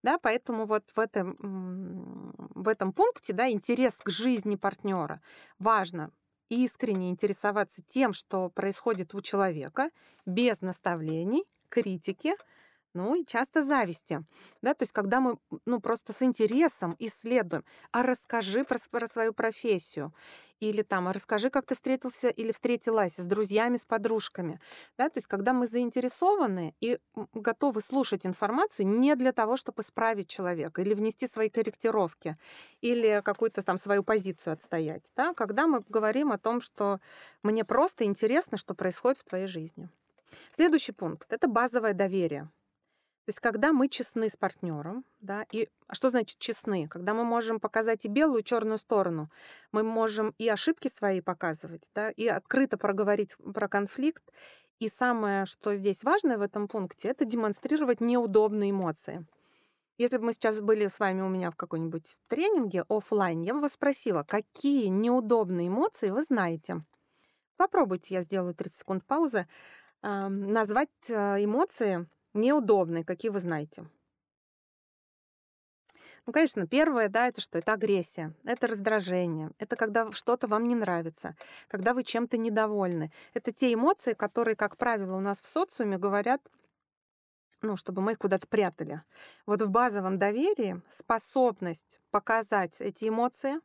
Да, 0.03 0.19
поэтому 0.19 0.67
вот 0.67 0.85
в 0.95 1.01
этом, 1.01 1.37
в 2.55 2.69
этом 2.69 2.93
пункте 2.93 3.33
да, 3.33 3.51
интерес 3.51 3.95
к 3.95 4.09
жизни 4.11 4.55
партнера 4.55 5.21
важно 5.59 6.13
искренне 6.49 7.11
интересоваться 7.11 7.83
тем, 7.89 8.13
что 8.13 8.49
происходит 8.51 9.15
у 9.15 9.21
человека, 9.21 9.91
без 10.27 10.61
наставлений, 10.61 11.45
критики, 11.69 12.35
ну 12.99 13.15
и 13.15 13.25
часто 13.25 13.63
зависти. 13.63 14.25
Да? 14.61 14.75
То 14.75 14.83
есть 14.83 14.93
когда 14.93 15.21
мы 15.21 15.39
ну, 15.67 15.81
просто 15.81 16.13
с 16.13 16.21
интересом 16.23 16.97
исследуем, 16.99 17.65
а 17.93 18.03
расскажи 18.03 18.65
про, 18.65 18.79
про 18.91 19.07
свою 19.07 19.33
профессию, 19.33 20.13
или 20.61 20.83
там, 20.83 21.07
а 21.07 21.13
расскажи, 21.13 21.51
как 21.51 21.67
ты 21.67 21.77
встретился 21.77 22.29
или 22.29 22.51
встретилась 22.51 23.15
с 23.17 23.25
друзьями, 23.25 23.77
с 23.77 23.85
подружками. 23.85 24.61
Да? 24.97 25.09
То 25.09 25.19
есть 25.19 25.29
когда 25.29 25.53
мы 25.53 25.69
заинтересованы 25.69 26.75
и 26.81 26.99
готовы 27.33 27.81
слушать 27.81 28.27
информацию 28.27 28.89
не 28.89 29.15
для 29.15 29.33
того, 29.33 29.57
чтобы 29.57 29.83
исправить 29.83 30.29
человека 30.29 30.83
или 30.83 30.95
внести 30.95 31.29
свои 31.29 31.49
корректировки, 31.49 32.37
или 32.81 33.23
какую-то 33.25 33.63
там 33.63 33.79
свою 33.79 34.03
позицию 34.03 34.55
отстоять. 34.55 35.05
Да? 35.15 35.33
Когда 35.35 35.69
мы 35.69 35.85
говорим 35.89 36.33
о 36.33 36.39
том, 36.39 36.61
что 36.61 36.99
мне 37.45 37.65
просто 37.65 38.05
интересно, 38.05 38.59
что 38.59 38.75
происходит 38.75 39.21
в 39.21 39.25
твоей 39.25 39.47
жизни. 39.47 39.89
Следующий 40.55 40.93
пункт— 40.93 41.27
это 41.33 41.49
базовое 41.49 41.95
доверие. 41.95 42.51
То 43.29 43.31
есть, 43.31 43.41
когда 43.41 43.75
мы 43.75 43.91
честны 43.91 44.31
с 44.31 44.39
партнером, 44.39 45.05
да, 45.21 45.45
и 45.53 45.69
а 45.87 45.95
что 45.95 46.09
значит 46.09 46.39
честны? 46.39 46.89
Когда 46.89 47.13
мы 47.13 47.25
можем 47.25 47.61
показать 47.61 48.07
и 48.07 48.09
белую, 48.09 48.41
и 48.41 48.43
черную 48.43 48.79
сторону, 48.79 49.31
мы 49.71 49.83
можем 49.83 50.35
и 50.39 50.49
ошибки 50.49 50.89
свои 50.89 51.21
показывать, 51.21 51.83
да, 51.95 52.11
и 52.11 52.27
открыто 52.27 52.79
проговорить 52.79 53.37
про 53.37 53.69
конфликт. 53.69 54.25
И 54.79 54.89
самое, 54.89 55.45
что 55.45 55.75
здесь 55.75 56.05
важное 56.05 56.39
в 56.39 56.41
этом 56.41 56.69
пункте, 56.69 57.09
это 57.09 57.27
демонстрировать 57.27 58.01
неудобные 58.01 58.71
эмоции. 58.71 59.27
Если 59.99 60.17
бы 60.17 60.25
мы 60.25 60.33
сейчас 60.33 60.63
были 60.63 60.87
с 60.87 60.99
вами 60.99 61.21
у 61.21 61.29
меня 61.29 61.51
в 61.51 61.57
какой-нибудь 61.57 62.07
тренинге 62.29 62.87
офлайн, 62.89 63.43
я 63.43 63.53
бы 63.53 63.61
вас 63.61 63.75
спросила, 63.75 64.23
какие 64.23 64.87
неудобные 64.87 65.69
эмоции 65.69 66.09
вы 66.09 66.23
знаете. 66.23 66.83
Попробуйте, 67.59 68.15
я 68.15 68.23
сделаю 68.23 68.55
30 68.55 68.79
секунд 68.79 69.05
паузы, 69.05 69.47
назвать 70.01 70.89
э, 71.09 71.45
эмоции, 71.45 72.07
неудобные, 72.35 73.05
какие 73.05 73.31
вы 73.31 73.41
знаете? 73.41 73.87
Ну, 76.27 76.33
конечно, 76.33 76.67
первое, 76.67 77.09
да, 77.09 77.29
это 77.29 77.41
что? 77.41 77.59
Это 77.59 77.73
агрессия, 77.73 78.35
это 78.45 78.67
раздражение, 78.67 79.51
это 79.59 79.77
когда 79.77 80.13
что-то 80.13 80.47
вам 80.47 80.69
не 80.69 80.75
нравится, 80.75 81.35
когда 81.69 81.95
вы 81.95 82.05
чем-то 82.05 82.37
недовольны. 82.37 83.11
Это 83.33 83.51
те 83.51 83.73
эмоции, 83.73 84.13
которые, 84.13 84.55
как 84.55 84.77
правило, 84.77 85.17
у 85.17 85.21
нас 85.21 85.41
в 85.41 85.47
социуме 85.47 85.97
говорят, 85.97 86.43
ну, 87.63 87.77
чтобы 87.77 88.03
мы 88.03 88.13
их 88.13 88.19
куда-то 88.19 88.47
прятали. 88.47 89.03
Вот 89.47 89.63
в 89.63 89.71
базовом 89.71 90.19
доверии 90.19 90.83
способность 90.91 91.99
показать 92.11 92.77
эти 92.79 93.09
эмоции, 93.09 93.61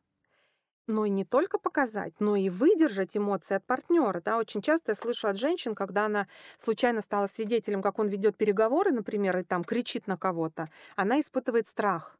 но 0.86 1.04
и 1.04 1.10
не 1.10 1.24
только 1.24 1.58
показать, 1.58 2.14
но 2.20 2.36
и 2.36 2.48
выдержать 2.48 3.16
эмоции 3.16 3.54
от 3.54 3.64
партнера. 3.64 4.20
Да? 4.20 4.38
Очень 4.38 4.62
часто 4.62 4.92
я 4.92 4.96
слышу 4.96 5.28
от 5.28 5.36
женщин, 5.36 5.74
когда 5.74 6.06
она 6.06 6.26
случайно 6.58 7.00
стала 7.00 7.26
свидетелем, 7.26 7.82
как 7.82 7.98
он 7.98 8.08
ведет 8.08 8.36
переговоры, 8.36 8.92
например, 8.92 9.38
и 9.38 9.44
там 9.44 9.64
кричит 9.64 10.06
на 10.06 10.16
кого-то, 10.16 10.68
она 10.96 11.20
испытывает 11.20 11.66
страх. 11.66 12.16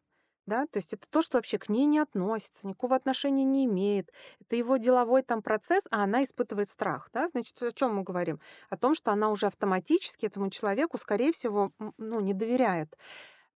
Да? 0.47 0.66
То 0.66 0.78
есть 0.78 0.92
это 0.92 1.06
то, 1.09 1.23
что 1.23 1.38
вообще 1.38 1.59
к 1.59 1.71
ней 1.71 1.87
не 1.87 1.99
относится, 1.99 2.66
никакого 2.68 2.97
отношения 2.97 3.44
не 3.44 3.64
имеет. 3.64 4.12
Это 4.40 4.56
его 4.56 4.76
деловой 4.76 5.23
там 5.23 5.40
процесс, 5.42 5.85
а 5.90 6.04
она 6.04 6.23
испытывает 6.25 6.71
страх. 6.71 7.09
Да? 7.12 7.28
Значит, 7.28 7.62
о 7.62 7.73
чем 7.73 7.94
мы 7.94 8.02
говорим? 8.02 8.40
О 8.68 8.76
том, 8.76 8.94
что 8.94 9.11
она 9.11 9.30
уже 9.30 9.47
автоматически 9.47 10.26
этому 10.26 10.50
человеку, 10.50 10.99
скорее 10.99 11.33
всего, 11.33 11.73
ну, 11.97 12.21
не 12.21 12.35
доверяет 12.35 12.97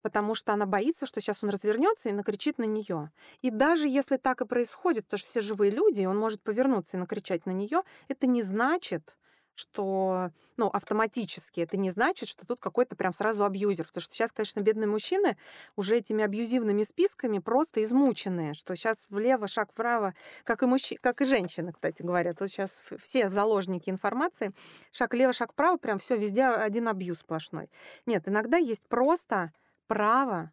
потому 0.02 0.36
что 0.36 0.54
она 0.54 0.66
боится, 0.66 1.06
что 1.06 1.22
сейчас 1.22 1.44
он 1.44 1.50
развернется 1.50 2.10
и 2.10 2.14
накричит 2.14 2.58
на 2.58 2.66
нее. 2.66 3.12
И 3.42 3.50
даже 3.50 3.88
если 3.88 4.18
так 4.18 4.42
и 4.42 4.46
происходит, 4.46 5.06
потому 5.06 5.20
что 5.20 5.30
все 5.30 5.42
живые 5.42 5.72
люди, 5.72 6.06
он 6.06 6.18
может 6.18 6.42
повернуться 6.42 6.98
и 6.98 7.00
накричать 7.00 7.46
на 7.46 7.52
нее, 7.52 7.82
это 8.08 8.28
не 8.28 8.42
значит, 8.42 9.18
что, 9.58 10.30
ну, 10.56 10.68
автоматически, 10.68 11.62
это 11.62 11.78
не 11.78 11.90
значит, 11.90 12.30
что 12.30 12.46
тут 12.46 12.60
какой-то 12.60 12.96
прям 12.96 13.12
сразу 13.12 13.44
абьюзер. 13.44 13.88
Потому 13.88 14.04
что 14.04 14.14
сейчас, 14.14 14.32
конечно, 14.32 14.60
бедные 14.60 14.88
мужчины 14.88 15.36
уже 15.76 15.98
этими 15.98 16.24
абьюзивными 16.24 16.84
списками 16.84 17.40
просто 17.40 17.84
измученные, 17.84 18.54
что 18.54 18.76
сейчас 18.76 18.98
влево, 19.10 19.48
шаг 19.48 19.72
вправо, 19.72 20.14
как 20.44 20.62
и 20.62 20.68
мужчины, 20.68 21.00
как 21.02 21.22
и 21.22 21.26
женщины, 21.26 21.74
кстати 21.74 22.04
говоря. 22.04 22.36
Тут 22.36 22.50
сейчас 22.50 22.70
все 23.02 23.32
заложники 23.32 23.90
информации. 23.90 24.54
Шаг 24.92 25.14
влево, 25.14 25.34
шаг 25.34 25.54
вправо, 25.54 25.78
прям 25.78 25.98
все 25.98 26.18
везде 26.18 26.46
один 26.46 26.88
абьюз 26.88 27.20
сплошной. 27.20 27.72
Нет, 28.06 28.28
иногда 28.28 28.58
есть 28.58 28.84
просто 28.88 29.52
право 29.88 30.52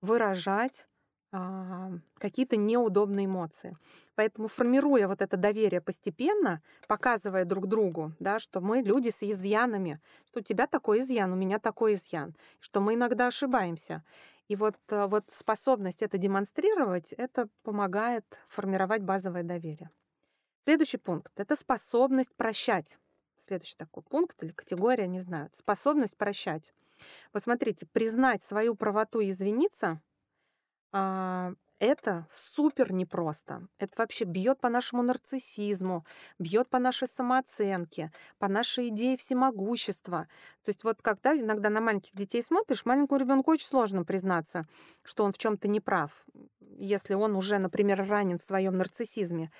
выражать 0.00 0.86
а, 1.36 1.90
какие-то 2.18 2.56
неудобные 2.56 3.26
эмоции. 3.26 3.76
Поэтому 4.14 4.46
формируя 4.46 5.08
вот 5.08 5.20
это 5.20 5.36
доверие 5.36 5.80
постепенно, 5.80 6.62
показывая 6.86 7.44
друг 7.44 7.66
другу, 7.66 8.12
да, 8.20 8.38
что 8.38 8.60
мы 8.60 8.82
люди 8.82 9.10
с 9.10 9.20
изъянами, 9.20 10.00
что 10.26 10.38
у 10.38 10.42
тебя 10.42 10.68
такой 10.68 11.00
изъян, 11.00 11.32
у 11.32 11.36
меня 11.36 11.58
такой 11.58 11.94
изъян, 11.94 12.36
что 12.60 12.80
мы 12.80 12.94
иногда 12.94 13.26
ошибаемся. 13.26 14.04
И 14.46 14.54
вот, 14.54 14.76
э, 14.90 15.06
вот 15.06 15.24
способность 15.32 16.02
это 16.02 16.18
демонстрировать, 16.18 17.12
это 17.14 17.48
помогает 17.64 18.24
формировать 18.46 19.02
базовое 19.02 19.42
доверие. 19.42 19.90
Следующий 20.62 20.98
пункт— 20.98 21.32
это 21.40 21.56
способность 21.56 22.34
прощать. 22.36 22.98
Следующий 23.46 23.76
такой 23.76 24.04
пункт 24.04 24.40
или 24.44 24.52
категория, 24.52 25.08
не 25.08 25.20
знаю. 25.20 25.50
Способность 25.52 26.16
прощать. 26.16 26.72
Вот 27.32 27.44
смотрите, 27.44 27.86
признать 27.92 28.42
свою 28.42 28.74
правоту 28.74 29.20
и 29.20 29.30
извиниться 29.30 30.00
а, 30.92 31.52
это 31.80 32.26
супер 32.54 32.92
непросто. 32.92 33.66
Это 33.78 33.92
вообще 33.98 34.24
бьет 34.24 34.60
по 34.60 34.68
нашему 34.68 35.02
нарциссизму, 35.02 36.06
бьет 36.38 36.68
по 36.70 36.78
нашей 36.78 37.08
самооценке, 37.08 38.12
по 38.38 38.48
нашей 38.48 38.88
идее 38.88 39.16
всемогущества. 39.16 40.28
То 40.64 40.70
есть 40.70 40.84
вот 40.84 41.02
когда 41.02 41.36
иногда 41.36 41.70
на 41.70 41.80
маленьких 41.80 42.14
детей 42.14 42.42
смотришь, 42.42 42.86
маленькому 42.86 43.20
ребенку 43.20 43.50
очень 43.50 43.66
сложно 43.66 44.04
признаться, 44.04 44.64
что 45.02 45.24
он 45.24 45.32
в 45.32 45.38
чем-то 45.38 45.66
не 45.66 45.80
прав, 45.80 46.12
если 46.60 47.14
он 47.14 47.34
уже, 47.34 47.58
например, 47.58 48.06
ранен 48.08 48.38
в 48.38 48.44
своем 48.44 48.78
нарциссизме. 48.78 49.50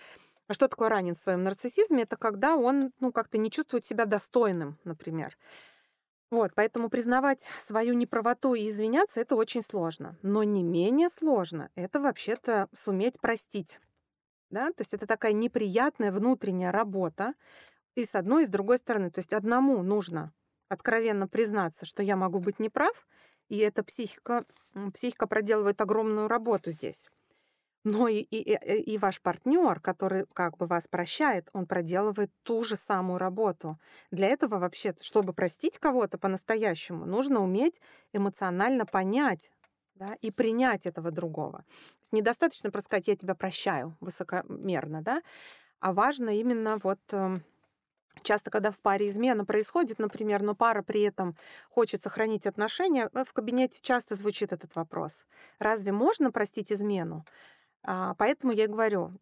А 0.46 0.54
что 0.54 0.68
такое 0.68 0.90
ранен 0.90 1.14
в 1.14 1.18
своем 1.18 1.42
нарциссизме? 1.42 2.04
Это 2.04 2.16
когда 2.16 2.56
он 2.56 2.92
ну, 3.00 3.12
как-то 3.12 3.38
не 3.38 3.50
чувствует 3.50 3.84
себя 3.84 4.04
достойным, 4.04 4.78
например. 4.84 5.36
Вот, 6.34 6.50
поэтому 6.56 6.88
признавать 6.88 7.46
свою 7.64 7.94
неправоту 7.94 8.54
и 8.54 8.68
извиняться 8.68 9.20
это 9.20 9.36
очень 9.36 9.62
сложно. 9.62 10.18
Но 10.22 10.42
не 10.42 10.64
менее 10.64 11.08
сложно 11.08 11.70
это 11.76 12.00
вообще-то 12.00 12.68
суметь 12.72 13.20
простить. 13.20 13.78
Да? 14.50 14.72
То 14.72 14.80
есть 14.80 14.92
это 14.94 15.06
такая 15.06 15.32
неприятная 15.32 16.10
внутренняя 16.10 16.72
работа 16.72 17.34
и 17.94 18.04
с 18.04 18.16
одной, 18.16 18.42
и 18.42 18.46
с 18.46 18.48
другой 18.48 18.78
стороны. 18.78 19.12
То 19.12 19.20
есть 19.20 19.32
одному 19.32 19.80
нужно 19.84 20.32
откровенно 20.68 21.28
признаться, 21.28 21.86
что 21.86 22.02
я 22.02 22.16
могу 22.16 22.40
быть 22.40 22.58
неправ, 22.58 23.06
и 23.48 23.58
эта 23.58 23.84
психика, 23.84 24.44
психика 24.92 25.28
проделывает 25.28 25.80
огромную 25.80 26.26
работу 26.26 26.72
здесь 26.72 27.10
но 27.84 28.08
и, 28.08 28.20
и, 28.20 28.54
э, 28.54 28.78
и 28.78 28.98
ваш 28.98 29.20
партнер, 29.20 29.78
который 29.80 30.26
как 30.32 30.56
бы 30.56 30.66
вас 30.66 30.88
прощает, 30.88 31.50
он 31.52 31.66
проделывает 31.66 32.30
ту 32.42 32.64
же 32.64 32.76
самую 32.76 33.18
работу. 33.18 33.78
Для 34.10 34.28
этого 34.28 34.58
вообще, 34.58 34.94
чтобы 35.00 35.34
простить 35.34 35.78
кого-то 35.78 36.18
по-настоящему, 36.18 37.04
нужно 37.04 37.40
уметь 37.42 37.80
эмоционально 38.12 38.86
понять 38.86 39.50
да, 39.94 40.16
и 40.20 40.30
принять 40.30 40.86
этого 40.86 41.10
другого. 41.10 41.64
Недостаточно 42.10 42.70
просто 42.70 42.88
сказать, 42.88 43.08
я 43.08 43.16
тебя 43.16 43.34
прощаю 43.34 43.96
высокомерно, 44.00 45.02
да, 45.02 45.22
а 45.80 45.92
важно 45.92 46.30
именно 46.30 46.78
вот 46.82 47.00
эм, 47.12 47.44
Часто, 48.22 48.50
когда 48.50 48.70
в 48.70 48.78
паре 48.78 49.08
измена 49.08 49.44
происходит, 49.44 49.98
например, 49.98 50.42
но 50.42 50.54
пара 50.54 50.82
при 50.82 51.02
этом 51.02 51.36
хочет 51.68 52.02
сохранить 52.02 52.46
отношения, 52.46 53.10
э, 53.12 53.24
в 53.24 53.32
кабинете 53.32 53.78
часто 53.82 54.14
звучит 54.14 54.52
этот 54.52 54.74
вопрос. 54.76 55.26
Разве 55.58 55.92
можно 55.92 56.30
простить 56.30 56.72
измену? 56.72 57.24
А, 57.84 58.14
поэтому 58.14 58.52
я 58.52 58.64
и 58.64 58.68
говорю, 58.68 59.12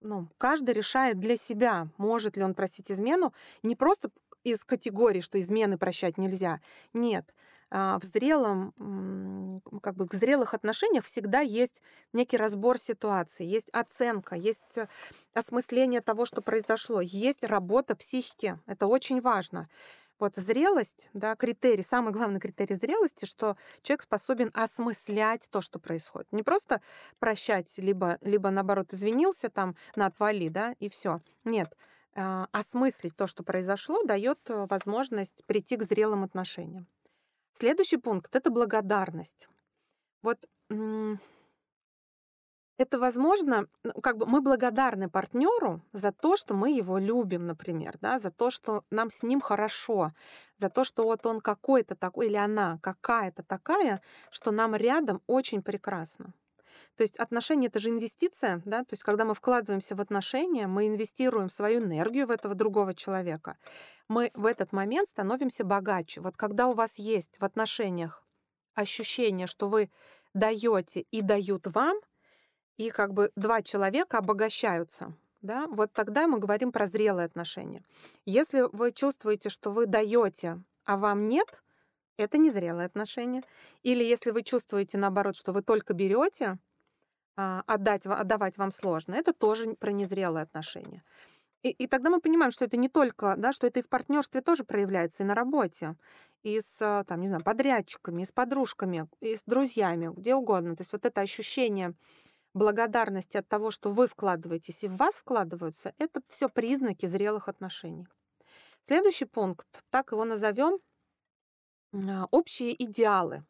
ну, 0.00 0.28
каждый 0.38 0.74
решает 0.74 1.18
для 1.18 1.36
себя, 1.36 1.88
может 1.96 2.36
ли 2.36 2.42
он 2.42 2.54
простить 2.54 2.90
измену, 2.90 3.32
не 3.62 3.74
просто 3.74 4.10
из 4.44 4.64
категории, 4.64 5.20
что 5.20 5.40
измены 5.40 5.78
прощать 5.78 6.18
нельзя. 6.18 6.60
Нет. 6.92 7.34
А, 7.70 7.98
в 7.98 8.04
зрелом, 8.04 9.62
как 9.82 9.94
бы 9.94 10.06
в 10.06 10.12
зрелых 10.14 10.54
отношениях 10.54 11.04
всегда 11.04 11.40
есть 11.40 11.82
некий 12.12 12.36
разбор 12.36 12.78
ситуации, 12.78 13.44
есть 13.44 13.68
оценка, 13.72 14.36
есть 14.36 14.76
э, 14.76 14.88
осмысление 15.34 16.00
того, 16.00 16.24
что 16.24 16.40
произошло, 16.40 17.02
есть 17.02 17.44
работа 17.44 17.94
психики. 17.94 18.58
Это 18.66 18.86
очень 18.86 19.20
важно. 19.20 19.68
Вот 20.18 20.34
зрелость, 20.36 21.10
да, 21.12 21.36
критерий, 21.36 21.84
самый 21.84 22.12
главный 22.12 22.40
критерий 22.40 22.74
зрелости, 22.74 23.24
что 23.24 23.56
человек 23.82 24.02
способен 24.02 24.50
осмыслять 24.52 25.48
то, 25.50 25.60
что 25.60 25.78
происходит. 25.78 26.32
Не 26.32 26.42
просто 26.42 26.82
прощать, 27.18 27.72
либо, 27.78 28.18
либо 28.22 28.50
наоборот, 28.50 28.92
извинился 28.92 29.48
там 29.48 29.76
на 29.94 30.06
отвали, 30.06 30.48
да, 30.48 30.74
и 30.80 30.88
все. 30.88 31.20
Нет, 31.44 31.76
а, 32.14 32.48
осмыслить 32.50 33.16
то, 33.16 33.28
что 33.28 33.44
произошло, 33.44 34.02
дает 34.02 34.40
э, 34.50 34.66
возможность 34.68 35.44
прийти 35.44 35.76
к 35.76 35.84
зрелым 35.84 36.24
отношениям. 36.24 36.88
Следующий 37.56 37.96
пункт— 37.96 38.34
это 38.36 38.50
благодарность. 38.50 39.48
Вот 40.22 40.48
это 42.78 42.98
возможно, 42.98 43.66
ну, 43.82 43.92
как 44.00 44.16
бы 44.16 44.26
мы 44.26 44.40
благодарны 44.40 45.10
партнеру 45.10 45.82
за 45.92 46.12
то, 46.12 46.36
что 46.36 46.54
мы 46.54 46.70
его 46.70 46.98
любим, 46.98 47.46
например, 47.46 47.98
да, 48.00 48.20
за 48.20 48.30
то, 48.30 48.50
что 48.50 48.84
нам 48.90 49.10
с 49.10 49.24
ним 49.24 49.40
хорошо, 49.40 50.12
за 50.58 50.70
то, 50.70 50.84
что 50.84 51.02
вот 51.02 51.26
он 51.26 51.40
какой-то 51.40 51.96
такой 51.96 52.28
или 52.28 52.36
она 52.36 52.78
какая-то 52.80 53.42
такая, 53.42 54.00
что 54.30 54.52
нам 54.52 54.76
рядом 54.76 55.20
очень 55.26 55.60
прекрасно. 55.60 56.32
То 56.96 57.02
есть 57.02 57.16
отношения 57.16 57.66
это 57.66 57.80
же 57.80 57.90
инвестиция, 57.90 58.62
да, 58.64 58.80
то 58.80 58.92
есть 58.92 59.02
когда 59.02 59.24
мы 59.24 59.34
вкладываемся 59.34 59.96
в 59.96 60.00
отношения, 60.00 60.68
мы 60.68 60.86
инвестируем 60.86 61.50
свою 61.50 61.80
энергию 61.80 62.28
в 62.28 62.30
этого 62.30 62.54
другого 62.54 62.94
человека. 62.94 63.56
Мы 64.08 64.30
в 64.34 64.46
этот 64.46 64.72
момент 64.72 65.08
становимся 65.08 65.64
богаче. 65.64 66.20
Вот 66.20 66.36
когда 66.36 66.68
у 66.68 66.74
вас 66.74 66.94
есть 66.96 67.40
в 67.40 67.44
отношениях 67.44 68.24
ощущение, 68.74 69.48
что 69.48 69.68
вы 69.68 69.90
даете 70.34 71.00
и 71.10 71.22
дают 71.22 71.66
вам, 71.66 71.98
и 72.78 72.90
как 72.90 73.12
бы 73.12 73.30
два 73.36 73.60
человека 73.60 74.18
обогащаются, 74.18 75.12
да, 75.42 75.66
вот 75.66 75.92
тогда 75.92 76.26
мы 76.26 76.38
говорим 76.38 76.72
про 76.72 76.86
зрелые 76.86 77.26
отношения. 77.26 77.84
Если 78.24 78.64
вы 78.72 78.92
чувствуете, 78.92 79.50
что 79.50 79.70
вы 79.70 79.86
даете, 79.86 80.62
а 80.84 80.96
вам 80.96 81.28
нет, 81.28 81.62
это 82.16 82.38
незрелые 82.38 82.86
отношения. 82.86 83.42
Или 83.82 84.02
если 84.02 84.30
вы 84.30 84.42
чувствуете, 84.42 84.96
наоборот, 84.96 85.36
что 85.36 85.52
вы 85.52 85.62
только 85.62 85.92
берете, 85.92 86.58
а 87.36 87.62
отдать, 87.66 88.06
отдавать 88.06 88.58
вам 88.58 88.72
сложно, 88.72 89.14
это 89.14 89.32
тоже 89.32 89.74
про 89.74 89.92
незрелые 89.92 90.42
отношения. 90.42 91.04
И, 91.62 91.70
и 91.70 91.86
тогда 91.88 92.10
мы 92.10 92.20
понимаем, 92.20 92.52
что 92.52 92.64
это 92.64 92.76
не 92.76 92.88
только, 92.88 93.34
да, 93.36 93.52
что 93.52 93.66
это 93.66 93.80
и 93.80 93.82
в 93.82 93.88
партнерстве 93.88 94.40
тоже 94.40 94.64
проявляется, 94.64 95.22
и 95.22 95.26
на 95.26 95.34
работе, 95.34 95.96
и 96.42 96.60
с, 96.60 97.04
там, 97.06 97.20
не 97.20 97.28
знаю, 97.28 97.42
подрядчиками, 97.42 98.22
и 98.22 98.24
с 98.24 98.32
подружками, 98.32 99.08
и 99.20 99.36
с 99.36 99.42
друзьями, 99.44 100.12
где 100.16 100.34
угодно. 100.34 100.76
То 100.76 100.82
есть 100.82 100.92
вот 100.92 101.04
это 101.04 101.20
ощущение 101.20 101.94
благодарности 102.58 103.38
от 103.38 103.48
того, 103.48 103.70
что 103.70 103.90
вы 103.92 104.06
вкладываетесь 104.08 104.82
и 104.82 104.88
в 104.88 104.96
вас 104.96 105.14
вкладываются, 105.14 105.94
это 105.98 106.20
все 106.28 106.48
признаки 106.48 107.06
зрелых 107.06 107.48
отношений. 107.48 108.06
Следующий 108.86 109.26
пункт, 109.26 109.66
так 109.90 110.12
его 110.12 110.24
назовем, 110.24 110.78
а, 111.92 112.26
общие 112.30 112.82
идеалы. 112.82 113.44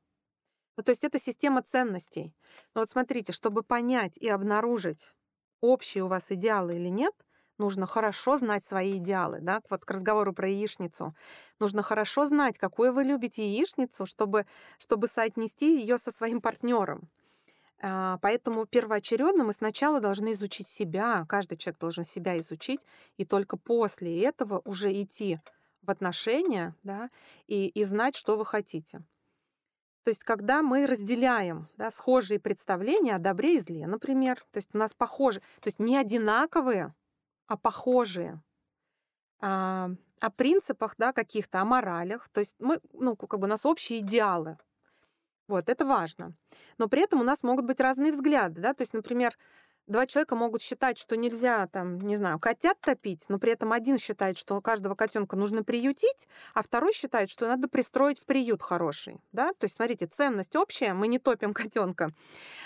Ну, 0.77 0.85
то 0.85 0.93
есть 0.93 1.05
это 1.05 1.21
система 1.21 1.62
ценностей. 1.62 2.35
Но 2.75 2.83
вот 2.83 2.91
смотрите, 2.91 3.33
чтобы 3.33 3.62
понять 3.62 4.17
и 4.17 4.29
обнаружить, 4.29 5.15
общие 5.61 6.05
у 6.05 6.09
вас 6.09 6.25
идеалы 6.31 6.77
или 6.77 6.88
нет, 6.88 7.15
нужно 7.59 7.87
хорошо 7.87 8.37
знать 8.38 8.65
свои 8.65 8.99
идеалы. 8.99 9.41
Да? 9.41 9.61
Вот 9.71 9.85
к 9.85 9.91
разговору 9.91 10.33
про 10.33 10.49
яичницу. 10.49 11.15
Нужно 11.59 11.83
хорошо 11.83 12.27
знать, 12.27 12.59
какую 12.59 12.93
вы 12.93 13.05
любите 13.05 13.49
яичницу, 13.49 14.07
чтобы, 14.07 14.47
чтобы 14.79 15.09
соотнести 15.09 15.81
ее 15.81 15.99
со 15.99 16.12
своим 16.12 16.41
партнером. 16.41 17.11
А, 17.81 18.19
поэтому 18.19 18.67
первоочередно 18.67 19.45
мы 19.45 19.53
сначала 19.53 20.01
должны 20.01 20.33
изучить 20.33 20.67
себя, 20.67 21.25
каждый 21.29 21.57
человек 21.57 21.79
должен 21.79 22.05
себя 22.05 22.39
изучить, 22.39 22.81
и 23.17 23.25
только 23.25 23.57
после 23.57 24.23
этого 24.23 24.61
уже 24.65 24.93
идти 25.01 25.39
в 25.83 25.91
отношения 25.91 26.75
да, 26.83 27.11
и, 27.47 27.69
и 27.69 27.85
знать, 27.85 28.17
что 28.17 28.37
вы 28.37 28.45
хотите. 28.45 29.03
То 30.03 30.11
есть, 30.11 30.25
когда 30.25 30.63
мы 30.63 30.87
разделяем 30.87 31.69
да, 31.77 31.91
схожие 31.91 32.41
представления 32.41 33.15
о 33.15 33.19
добре 33.19 33.57
и 33.57 33.61
зле, 33.61 33.87
например, 33.87 34.37
то 34.51 34.57
есть 34.59 34.71
у 34.73 34.79
нас 34.79 34.93
похожие, 34.95 35.43
то 35.61 35.69
есть 35.69 35.79
не 35.79 35.97
одинаковые, 35.97 36.95
а 37.47 37.57
похожие, 37.57 38.43
а, 39.41 39.91
о 40.21 40.31
принципах 40.31 40.95
да, 40.99 41.13
каких-то, 41.13 41.61
о 41.61 41.65
моралях, 41.65 42.29
то 42.31 42.41
есть 42.41 42.55
мы, 42.59 42.81
ну, 42.93 43.17
как 43.17 43.39
бы 43.39 43.47
у 43.47 43.49
нас 43.49 43.65
общие 43.65 44.01
идеалы, 44.01 44.59
вот, 45.49 45.69
это 45.69 45.85
важно. 45.85 46.35
Но 46.76 46.88
при 46.88 47.02
этом 47.02 47.21
у 47.21 47.25
нас 47.25 47.43
могут 47.43 47.64
быть 47.64 47.81
разные 47.81 48.12
взгляды, 48.12 48.61
да, 48.61 48.75
то 48.75 48.83
есть, 48.83 48.93
например, 48.93 49.37
два 49.87 50.07
человека 50.07 50.37
могут 50.37 50.62
считать, 50.62 50.99
что 50.99 51.17
нельзя, 51.17 51.67
там, 51.67 51.99
не 51.99 52.17
знаю, 52.17 52.38
котят 52.38 52.78
топить, 52.81 53.25
но 53.28 53.38
при 53.38 53.52
этом 53.52 53.73
один 53.73 53.99
считает, 53.99 54.38
что 54.38 54.61
каждого 54.61 54.95
котенка 54.95 55.37
нужно 55.37 55.64
приютить, 55.64 56.28
а 56.55 56.62
второй 56.62 56.93
считает, 56.93 57.31
что 57.31 57.49
надо 57.49 57.67
пристроить 57.67 58.21
в 58.21 58.25
приют 58.25 58.62
хороший, 58.62 59.21
да, 59.33 59.49
то 59.55 59.64
есть, 59.64 59.76
смотрите, 59.76 60.07
ценность 60.07 60.55
общая, 60.55 60.93
мы 60.93 61.09
не 61.09 61.19
топим 61.19 61.55
котенка, 61.55 62.11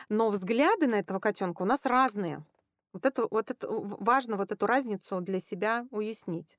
но 0.08 0.30
взгляды 0.30 0.86
на 0.86 0.96
этого 0.96 1.20
котенка 1.20 1.62
у 1.62 1.66
нас 1.66 1.80
разные. 1.84 2.44
Вот 2.92 3.06
это, 3.06 3.26
вот 3.30 3.50
это 3.50 3.68
важно 3.70 4.36
вот 4.36 4.52
эту 4.52 4.66
разницу 4.66 5.22
для 5.22 5.40
себя 5.40 5.86
уяснить. 5.90 6.58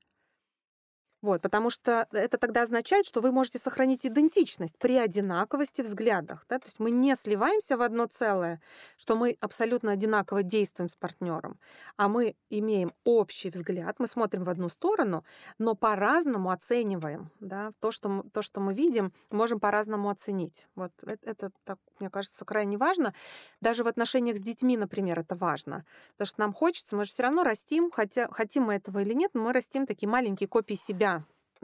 Вот, 1.24 1.42
потому 1.42 1.70
что 1.70 2.06
это 2.12 2.38
тогда 2.38 2.63
означает, 2.63 3.06
что 3.06 3.22
вы 3.22 3.32
можете 3.32 3.58
сохранить 3.58 4.06
идентичность 4.06 4.77
при 4.77 4.98
одинаковости 4.98 5.82
взглядах. 5.82 6.46
Да? 6.50 6.60
То 6.60 6.65
есть 6.65 6.82
мы 6.82 6.92
не 6.92 7.15
сливаемся 7.15 7.77
в 7.77 7.82
одно 7.82 8.08
целое, 8.08 8.60
что 8.98 9.15
мы 9.15 9.38
абсолютно 9.39 9.94
одинаково 9.94 10.44
действуем 10.44 10.89
с 10.89 10.96
партнером, 10.98 11.58
а 11.96 12.10
мы 12.10 12.36
имеем 12.50 12.92
общий 13.06 13.50
взгляд, 13.50 13.96
мы 14.00 14.08
смотрим 14.08 14.44
в 14.44 14.50
одну 14.50 14.68
сторону, 14.68 15.24
но 15.60 15.75
по-разному 15.75 16.51
оцениваем. 16.51 17.32
Да? 17.39 17.72
То, 17.80 17.92
что 17.92 18.25
то, 18.34 18.42
что 18.42 18.60
мы 18.60 18.74
видим, 18.74 19.13
можем 19.30 19.62
по-разному 19.62 20.10
оценить. 20.10 20.68
Вот 20.75 20.92
это, 21.03 21.25
это 21.25 21.51
так, 21.63 21.80
мне 22.00 22.10
кажется, 22.10 22.44
крайне 22.44 22.75
важно. 22.75 23.13
Даже 23.62 23.86
в 23.86 23.88
отношениях 23.88 24.36
с 24.36 24.41
детьми, 24.41 24.76
например, 24.76 25.21
это 25.21 25.38
важно. 25.38 25.86
Потому 26.17 26.28
что 26.28 26.39
нам 26.41 26.54
хочется, 26.54 26.98
мы 26.98 27.06
же 27.06 27.12
все 27.12 27.24
равно 27.24 27.45
растим, 27.45 27.91
хотя 27.91 28.28
хотим 28.28 28.63
мы 28.63 28.74
этого 28.74 29.00
или 29.00 29.13
нет, 29.13 29.32
но 29.34 29.43
мы 29.43 29.54
растим 29.54 29.86
такие 29.86 30.10
маленькие 30.10 30.50
копии 30.50 30.74
себя 30.74 31.12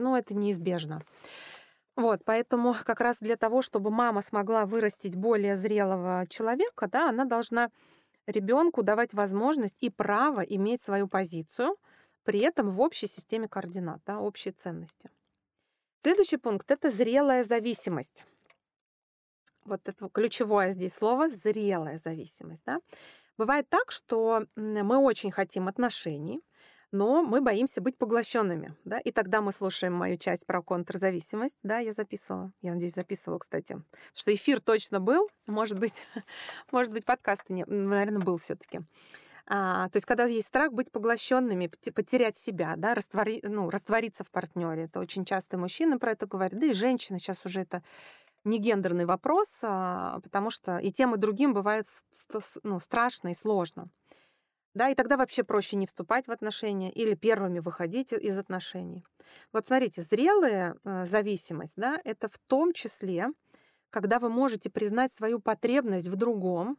ну, 0.00 0.16
это 0.16 0.34
неизбежно. 0.34 1.02
Вот, 1.96 2.22
поэтому 2.24 2.74
как 2.84 3.00
раз 3.00 3.18
для 3.20 3.36
того, 3.36 3.62
чтобы 3.62 3.90
мама 3.90 4.22
смогла 4.22 4.64
вырастить 4.64 5.16
более 5.16 5.56
зрелого 5.56 6.26
человека, 6.28 6.88
да, 6.88 7.10
она 7.10 7.24
должна 7.24 7.70
ребенку 8.26 8.82
давать 8.82 9.12
возможность 9.12 9.76
и 9.80 9.90
право 9.90 10.40
иметь 10.40 10.82
свою 10.82 11.08
позицию, 11.08 11.76
при 12.24 12.40
этом 12.40 12.70
в 12.70 12.80
общей 12.80 13.06
системе 13.06 13.48
координат, 13.48 14.00
да, 14.06 14.20
общие 14.20 14.52
ценности. 14.52 15.10
Следующий 16.02 16.38
пункт— 16.38 16.70
это 16.72 16.90
зрелая 16.90 17.44
зависимость. 17.44 18.24
Вот 19.64 19.86
это 19.86 20.08
ключевое 20.08 20.72
здесь 20.72 20.94
слово— 20.94 21.28
зрелая 21.44 21.98
зависимость. 21.98 22.62
Да? 22.64 22.80
Бывает 23.36 23.68
так, 23.68 23.90
что 23.90 24.46
мы 24.56 24.96
очень 24.96 25.30
хотим 25.30 25.68
отношений, 25.68 26.40
но 26.92 27.22
мы 27.22 27.40
боимся 27.40 27.80
быть 27.80 27.96
поглощенными, 27.96 28.74
да, 28.84 28.98
и 28.98 29.12
тогда 29.12 29.40
мы 29.40 29.52
слушаем 29.52 29.94
мою 29.94 30.16
часть 30.16 30.46
про 30.46 30.62
контрзависимость, 30.62 31.58
да, 31.62 31.78
я 31.78 31.92
записывала, 31.92 32.52
я 32.62 32.72
надеюсь, 32.72 32.94
записывала, 32.94 33.38
кстати, 33.38 33.82
что 34.14 34.34
эфир 34.34 34.60
точно 34.60 35.00
был, 35.00 35.28
может 35.46 35.78
быть, 35.78 35.94
может 36.72 36.92
быть, 36.92 37.04
подкаст, 37.04 37.48
не, 37.48 37.64
наверное, 37.64 38.20
был 38.20 38.38
все 38.38 38.56
таки 38.56 38.80
а, 39.52 39.88
то 39.88 39.96
есть, 39.96 40.06
когда 40.06 40.26
есть 40.26 40.46
страх 40.46 40.72
быть 40.72 40.92
поглощенными, 40.92 41.72
потерять 41.92 42.36
себя, 42.36 42.74
да, 42.76 42.94
раствори, 42.94 43.40
ну, 43.42 43.68
раствориться 43.68 44.22
в 44.22 44.30
партнере, 44.30 44.84
это 44.84 45.00
очень 45.00 45.24
часто 45.24 45.58
мужчины 45.58 45.98
про 45.98 46.12
это 46.12 46.26
говорят, 46.26 46.60
да 46.60 46.66
и 46.66 46.72
женщины 46.72 47.18
сейчас 47.18 47.44
уже 47.44 47.62
это 47.62 47.82
не 48.44 48.58
гендерный 48.58 49.06
вопрос, 49.06 49.48
а, 49.62 50.20
потому 50.20 50.50
что 50.50 50.78
и 50.78 50.92
тем, 50.92 51.16
и 51.16 51.18
другим 51.18 51.52
бывает 51.52 51.86
ну, 52.62 52.78
страшно 52.78 53.28
и 53.28 53.34
сложно. 53.34 53.88
Да, 54.74 54.88
и 54.88 54.94
тогда 54.94 55.16
вообще 55.16 55.42
проще 55.42 55.76
не 55.76 55.86
вступать 55.86 56.28
в 56.28 56.30
отношения 56.30 56.90
или 56.92 57.14
первыми 57.14 57.58
выходить 57.58 58.12
из 58.12 58.38
отношений. 58.38 59.04
Вот 59.52 59.66
смотрите, 59.66 60.02
зрелая 60.02 60.76
э, 60.84 61.06
зависимость, 61.06 61.74
да, 61.76 62.00
это 62.04 62.28
в 62.28 62.38
том 62.46 62.72
числе, 62.72 63.28
когда 63.90 64.18
вы 64.20 64.28
можете 64.30 64.70
признать 64.70 65.12
свою 65.12 65.40
потребность 65.40 66.08
в 66.08 66.16
другом, 66.16 66.78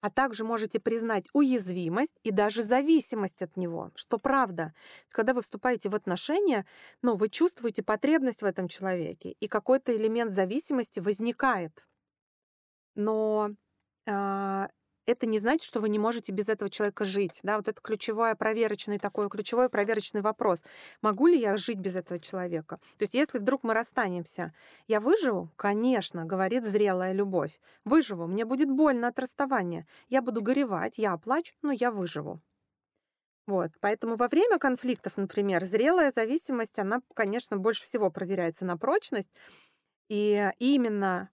а 0.00 0.10
также 0.10 0.44
можете 0.44 0.78
признать 0.78 1.26
уязвимость 1.32 2.14
и 2.22 2.30
даже 2.30 2.62
зависимость 2.62 3.42
от 3.42 3.56
него, 3.56 3.90
что 3.96 4.18
правда. 4.18 4.72
Когда 5.10 5.34
вы 5.34 5.42
вступаете 5.42 5.88
в 5.88 5.94
отношения, 5.94 6.66
ну, 7.02 7.16
вы 7.16 7.28
чувствуете 7.28 7.82
потребность 7.82 8.42
в 8.42 8.44
этом 8.44 8.68
человеке, 8.68 9.34
и 9.40 9.48
какой-то 9.48 9.96
элемент 9.96 10.32
зависимости 10.32 11.00
возникает. 11.00 11.84
Но 12.94 13.50
э, 14.06 14.68
это 15.06 15.26
не 15.26 15.38
значит, 15.38 15.62
что 15.62 15.80
вы 15.80 15.88
не 15.88 15.98
можете 15.98 16.32
без 16.32 16.48
этого 16.48 16.70
человека 16.70 17.04
жить. 17.04 17.40
Да? 17.42 17.56
Вот 17.56 17.68
это 17.68 17.80
ключевой 17.80 18.34
проверочный 18.34 18.98
такой, 18.98 19.28
ключевой 19.28 19.68
проверочный 19.68 20.20
вопрос. 20.20 20.62
Могу 21.02 21.26
ли 21.26 21.38
я 21.38 21.56
жить 21.56 21.78
без 21.78 21.96
этого 21.96 22.20
человека? 22.20 22.78
То 22.98 23.02
есть 23.02 23.14
если 23.14 23.38
вдруг 23.38 23.62
мы 23.62 23.74
расстанемся, 23.74 24.52
я 24.88 25.00
выживу? 25.00 25.50
Конечно, 25.56 26.24
говорит 26.24 26.64
зрелая 26.64 27.12
любовь. 27.12 27.58
Выживу, 27.84 28.26
мне 28.26 28.44
будет 28.44 28.70
больно 28.70 29.08
от 29.08 29.18
расставания. 29.18 29.86
Я 30.08 30.22
буду 30.22 30.42
горевать, 30.42 30.94
я 30.98 31.12
оплачу, 31.12 31.54
но 31.62 31.72
я 31.72 31.90
выживу. 31.90 32.40
Вот, 33.46 33.70
поэтому 33.80 34.16
во 34.16 34.26
время 34.26 34.58
конфликтов, 34.58 35.16
например, 35.16 35.62
зрелая 35.64 36.12
зависимость, 36.14 36.78
она, 36.80 37.00
конечно, 37.14 37.56
больше 37.56 37.84
всего 37.84 38.10
проверяется 38.10 38.64
на 38.64 38.76
прочность. 38.76 39.30
И 40.08 40.50
именно 40.58 41.30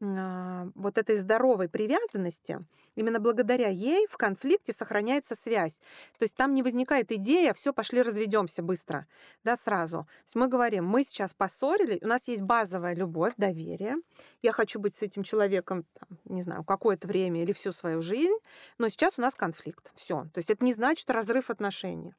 вот 0.00 0.96
этой 0.96 1.16
здоровой 1.16 1.68
привязанности, 1.68 2.64
именно 2.94 3.18
благодаря 3.18 3.68
ей 3.68 4.06
в 4.06 4.16
конфликте 4.16 4.72
сохраняется 4.72 5.34
связь. 5.34 5.74
То 6.18 6.22
есть 6.22 6.36
там 6.36 6.54
не 6.54 6.62
возникает 6.62 7.10
идея, 7.10 7.52
все, 7.52 7.72
пошли 7.72 8.02
разведемся 8.02 8.62
быстро, 8.62 9.06
да, 9.42 9.56
сразу. 9.56 10.04
То 10.04 10.24
есть 10.24 10.34
мы 10.36 10.48
говорим, 10.48 10.86
мы 10.86 11.02
сейчас 11.02 11.34
поссорили, 11.34 11.98
у 12.02 12.06
нас 12.06 12.28
есть 12.28 12.42
базовая 12.42 12.94
любовь, 12.94 13.34
доверие. 13.36 13.96
Я 14.42 14.52
хочу 14.52 14.78
быть 14.78 14.94
с 14.94 15.02
этим 15.02 15.24
человеком, 15.24 15.84
там, 15.94 16.18
не 16.26 16.42
знаю, 16.42 16.64
какое-то 16.64 17.08
время 17.08 17.42
или 17.42 17.52
всю 17.52 17.72
свою 17.72 18.00
жизнь, 18.00 18.38
но 18.78 18.88
сейчас 18.88 19.18
у 19.18 19.20
нас 19.20 19.34
конфликт. 19.34 19.92
Все. 19.96 20.26
То 20.32 20.38
есть 20.38 20.50
это 20.50 20.64
не 20.64 20.74
значит 20.74 21.10
разрыв 21.10 21.50
отношений. 21.50 22.14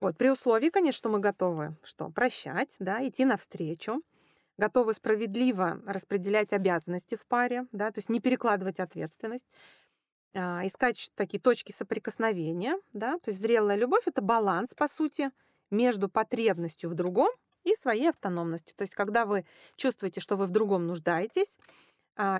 Вот, 0.00 0.16
при 0.16 0.30
условии, 0.30 0.70
конечно, 0.70 0.96
что 0.96 1.10
мы 1.10 1.18
готовы 1.18 1.76
что? 1.84 2.08
Прощать, 2.08 2.74
да, 2.78 3.06
идти 3.06 3.26
навстречу, 3.26 4.02
готовы 4.60 4.92
справедливо 4.92 5.80
распределять 5.86 6.52
обязанности 6.52 7.16
в 7.16 7.26
паре, 7.26 7.66
да, 7.72 7.90
то 7.90 7.98
есть 7.98 8.10
не 8.10 8.20
перекладывать 8.20 8.78
ответственность, 8.78 9.46
а, 10.34 10.64
искать 10.64 11.10
такие 11.16 11.40
точки 11.40 11.72
соприкосновения, 11.72 12.76
да, 12.92 13.18
то 13.18 13.30
есть 13.30 13.40
зрелая 13.40 13.76
любовь 13.76 14.06
это 14.06 14.20
баланс, 14.20 14.70
по 14.76 14.86
сути, 14.86 15.30
между 15.70 16.08
потребностью 16.08 16.90
в 16.90 16.94
другом 16.94 17.30
и 17.64 17.74
своей 17.74 18.10
автономностью. 18.10 18.76
То 18.76 18.82
есть 18.82 18.94
когда 18.94 19.24
вы 19.24 19.44
чувствуете, 19.76 20.20
что 20.20 20.36
вы 20.36 20.46
в 20.46 20.50
другом 20.50 20.86
нуждаетесь, 20.86 21.56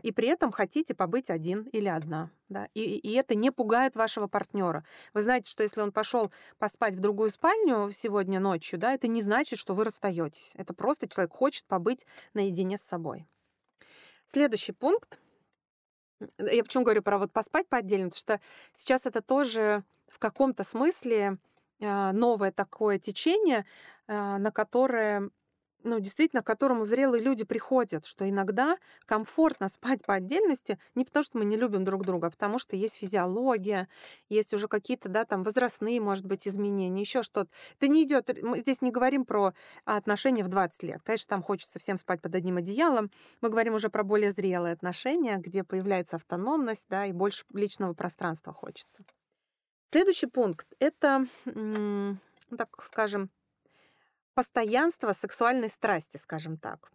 и 0.02 0.12
при 0.12 0.28
этом 0.28 0.52
хотите 0.52 0.94
побыть 0.94 1.30
один 1.30 1.62
или 1.72 1.88
одна. 1.88 2.30
Да? 2.48 2.68
И, 2.74 2.82
и 2.82 3.12
это 3.12 3.34
не 3.34 3.50
пугает 3.50 3.96
вашего 3.96 4.26
партнера. 4.26 4.84
Вы 5.14 5.22
знаете, 5.22 5.50
что 5.50 5.62
если 5.62 5.80
он 5.80 5.92
пошел 5.92 6.30
поспать 6.58 6.96
в 6.96 7.00
другую 7.00 7.30
спальню 7.30 7.90
сегодня 7.92 8.40
ночью, 8.40 8.78
да, 8.78 8.92
это 8.92 9.08
не 9.08 9.22
значит, 9.22 9.58
что 9.58 9.74
вы 9.74 9.84
расстаетесь. 9.84 10.52
Это 10.54 10.74
просто 10.74 11.08
человек 11.08 11.32
хочет 11.32 11.64
побыть 11.66 12.06
наедине 12.34 12.76
с 12.76 12.82
собой. 12.82 13.26
Следующий 14.32 14.72
пункт. 14.72 15.20
Я 16.38 16.62
почему 16.62 16.84
говорю 16.84 17.02
про 17.02 17.18
вот 17.18 17.32
поспать 17.32 17.66
по 17.68 17.78
отдельно, 17.78 18.10
потому 18.10 18.18
что 18.18 18.40
сейчас 18.76 19.06
это 19.06 19.22
тоже 19.22 19.84
в 20.08 20.18
каком-то 20.18 20.64
смысле 20.64 21.38
а, 21.82 22.12
новое 22.12 22.52
такое 22.52 22.98
течение, 22.98 23.64
а, 24.06 24.38
на 24.38 24.50
которое 24.50 25.30
ну, 25.82 26.00
действительно, 26.00 26.42
к 26.42 26.46
которому 26.46 26.84
зрелые 26.84 27.22
люди 27.22 27.44
приходят, 27.44 28.06
что 28.06 28.28
иногда 28.28 28.76
комфортно 29.06 29.68
спать 29.68 30.04
по 30.04 30.14
отдельности 30.14 30.78
не 30.94 31.04
потому, 31.04 31.22
что 31.24 31.38
мы 31.38 31.44
не 31.44 31.56
любим 31.56 31.84
друг 31.84 32.04
друга, 32.04 32.28
а 32.28 32.30
потому 32.30 32.58
что 32.58 32.76
есть 32.76 32.96
физиология, 32.96 33.88
есть 34.28 34.52
уже 34.54 34.68
какие-то, 34.68 35.08
да, 35.08 35.24
там, 35.24 35.42
возрастные, 35.42 36.00
может 36.00 36.26
быть, 36.26 36.46
изменения, 36.46 37.00
еще 37.00 37.22
что-то. 37.22 37.50
Это 37.78 37.88
не 37.88 38.04
идет, 38.04 38.30
мы 38.42 38.60
здесь 38.60 38.82
не 38.82 38.90
говорим 38.90 39.24
про 39.24 39.52
отношения 39.84 40.44
в 40.44 40.48
20 40.48 40.82
лет. 40.82 41.00
Конечно, 41.02 41.28
там 41.28 41.42
хочется 41.42 41.78
всем 41.78 41.98
спать 41.98 42.20
под 42.20 42.34
одним 42.34 42.58
одеялом. 42.58 43.10
Мы 43.40 43.48
говорим 43.48 43.74
уже 43.74 43.88
про 43.88 44.02
более 44.02 44.32
зрелые 44.32 44.72
отношения, 44.72 45.38
где 45.38 45.64
появляется 45.64 46.16
автономность, 46.16 46.84
да, 46.88 47.06
и 47.06 47.12
больше 47.12 47.44
личного 47.52 47.94
пространства 47.94 48.52
хочется. 48.52 49.04
Следующий 49.92 50.26
пункт— 50.26 50.68
это, 50.78 51.26
ну, 51.44 52.16
так 52.56 52.68
скажем, 52.84 53.30
постоянство 54.40 55.12
сексуальной 55.12 55.68
страсти, 55.68 56.16
скажем 56.16 56.56
так. 56.56 56.90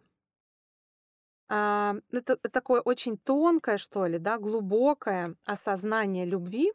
А, 1.48 1.94
это 2.10 2.36
такое 2.50 2.80
очень 2.80 3.16
тонкое, 3.16 3.78
что 3.78 4.04
ли, 4.06 4.18
да, 4.18 4.36
глубокое 4.38 5.36
осознание 5.44 6.24
любви 6.24 6.72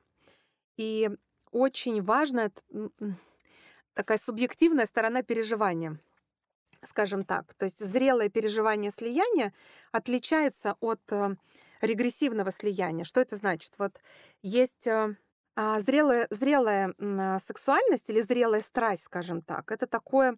и 0.77 1.09
очень 1.51 2.01
важная 2.01 2.53
такая 3.93 4.17
субъективная 4.17 4.85
сторона 4.85 5.23
переживания, 5.23 5.99
скажем 6.85 7.25
так. 7.25 7.53
То 7.55 7.65
есть 7.65 7.85
зрелое 7.85 8.29
переживание 8.29 8.91
слияния 8.97 9.53
отличается 9.91 10.77
от 10.79 11.01
э, 11.11 11.35
регрессивного 11.81 12.53
слияния. 12.53 13.03
Что 13.03 13.19
это 13.19 13.35
значит? 13.35 13.73
Вот 13.77 14.01
есть 14.41 14.87
э, 14.87 15.17
зрелая, 15.79 16.27
зрелая 16.29 16.93
а, 16.99 17.39
сексуальность 17.39 18.09
или 18.09 18.21
зрелая 18.21 18.61
страсть, 18.61 19.03
скажем 19.03 19.41
так, 19.41 19.71
это 19.71 19.87
такое, 19.87 20.37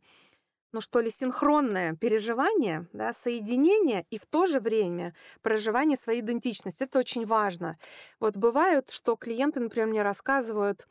ну 0.71 0.81
что 0.81 0.99
ли, 0.99 1.11
синхронное 1.11 1.95
переживание, 1.95 2.87
да, 2.93 3.13
соединение 3.13 4.05
и 4.09 4.17
в 4.17 4.25
то 4.25 4.45
же 4.45 4.59
время 4.59 5.13
проживание 5.41 5.97
своей 5.97 6.21
идентичности. 6.21 6.83
Это 6.83 6.99
очень 6.99 7.25
важно. 7.25 7.77
Вот 8.19 8.37
бывают, 8.37 8.91
что 8.91 9.15
клиенты, 9.15 9.59
например, 9.59 9.87
мне 9.89 10.01
рассказывают, 10.01 10.87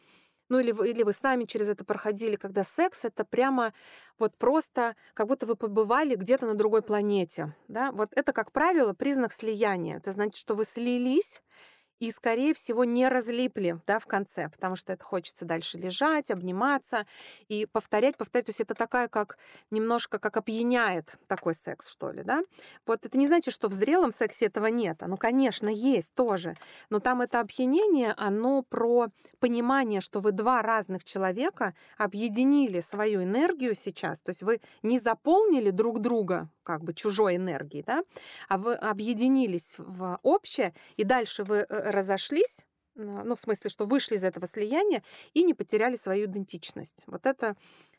ну 0.49 0.59
или 0.59 0.71
вы, 0.71 0.91
или 0.91 1.03
вы 1.03 1.15
сами 1.15 1.45
через 1.45 1.69
это 1.69 1.85
проходили, 1.85 2.37
когда 2.37 2.63
секс 2.63 3.01
это 3.05 3.25
прямо 3.25 3.73
вот 4.19 4.37
просто 4.37 4.97
как 5.15 5.27
будто 5.27 5.47
вы 5.47 5.57
побывали 5.57 6.15
где-то 6.15 6.47
на 6.47 6.55
другой 6.55 6.83
планете. 6.83 7.57
Да? 7.69 7.91
Вот 7.93 8.11
это, 8.15 8.33
как 8.33 8.53
правило, 8.53 8.93
признак 8.93 9.33
слияния. 9.33 9.97
Это 9.97 10.13
значит, 10.13 10.37
что 10.37 10.55
вы 10.55 10.65
слились, 10.65 11.43
и, 12.03 12.11
скорее 12.11 12.53
всего, 12.53 12.85
не 12.85 13.07
разлипли 13.07 13.79
да, 13.87 14.01
в 14.01 14.07
конце, 14.07 14.49
потому 14.49 14.75
что 14.75 14.93
это 14.93 15.05
хочется 15.05 15.45
дальше 15.45 15.79
лежать, 15.79 16.33
обниматься 16.33 17.07
и 17.47 17.65
повторять, 17.65 18.17
повторять. 18.17 18.47
То 18.47 18.51
есть 18.51 18.61
это 18.61 18.75
такая, 18.75 19.07
как 19.07 19.39
немножко 19.71 20.19
как 20.19 20.37
опьяняет 20.37 21.15
такой 21.29 21.55
секс, 21.55 21.89
что 21.89 22.11
ли, 22.11 22.25
да? 22.25 22.43
Вот 22.87 23.07
это 23.07 23.17
не 23.17 23.29
значит, 23.29 23.55
что 23.55 23.69
в 23.69 23.73
зрелом 23.73 24.11
сексе 24.11 24.47
этого 24.47 24.67
нет. 24.67 25.01
Оно, 25.01 25.17
конечно, 25.17 25.69
есть 25.69 26.13
тоже, 26.15 26.57
но 26.91 26.99
там 26.99 27.21
это 27.21 27.39
опьянение, 27.39 28.15
оно 28.17 28.63
про 28.63 29.07
понимание, 29.39 30.01
что 30.01 30.19
вы 30.19 30.33
два 30.33 30.61
разных 30.61 31.05
человека 31.05 31.73
объединили 31.99 32.81
свою 32.81 33.23
энергию 33.23 33.77
сейчас, 33.77 34.19
то 34.19 34.31
есть 34.31 34.43
вы 34.43 34.61
не 34.83 34.99
заполнили 34.99 35.71
друг 35.71 36.01
друга 36.01 36.49
как 36.63 36.83
бы 36.83 36.95
чужой 36.95 37.37
энергией, 37.37 37.83
да, 37.83 38.03
а 38.49 38.59
вы 38.59 38.75
объединились 38.75 39.75
в 39.79 40.19
общее, 40.23 40.75
и 40.97 41.05
дальше 41.05 41.45
вы 41.45 41.59
э, 41.59 41.91
разошлись, 41.91 42.65
ну, 42.95 43.35
в 43.35 43.41
смысле, 43.41 43.71
что 43.71 43.87
вышли 43.87 44.17
из 44.17 44.25
этого 44.25 44.47
слияния 44.47 45.03
и 45.33 45.43
не 45.43 45.55
потеряли 45.55 45.97
свою 45.97 46.27
идентичность. 46.27 47.05
Вот 47.07 47.25
это 47.25 47.57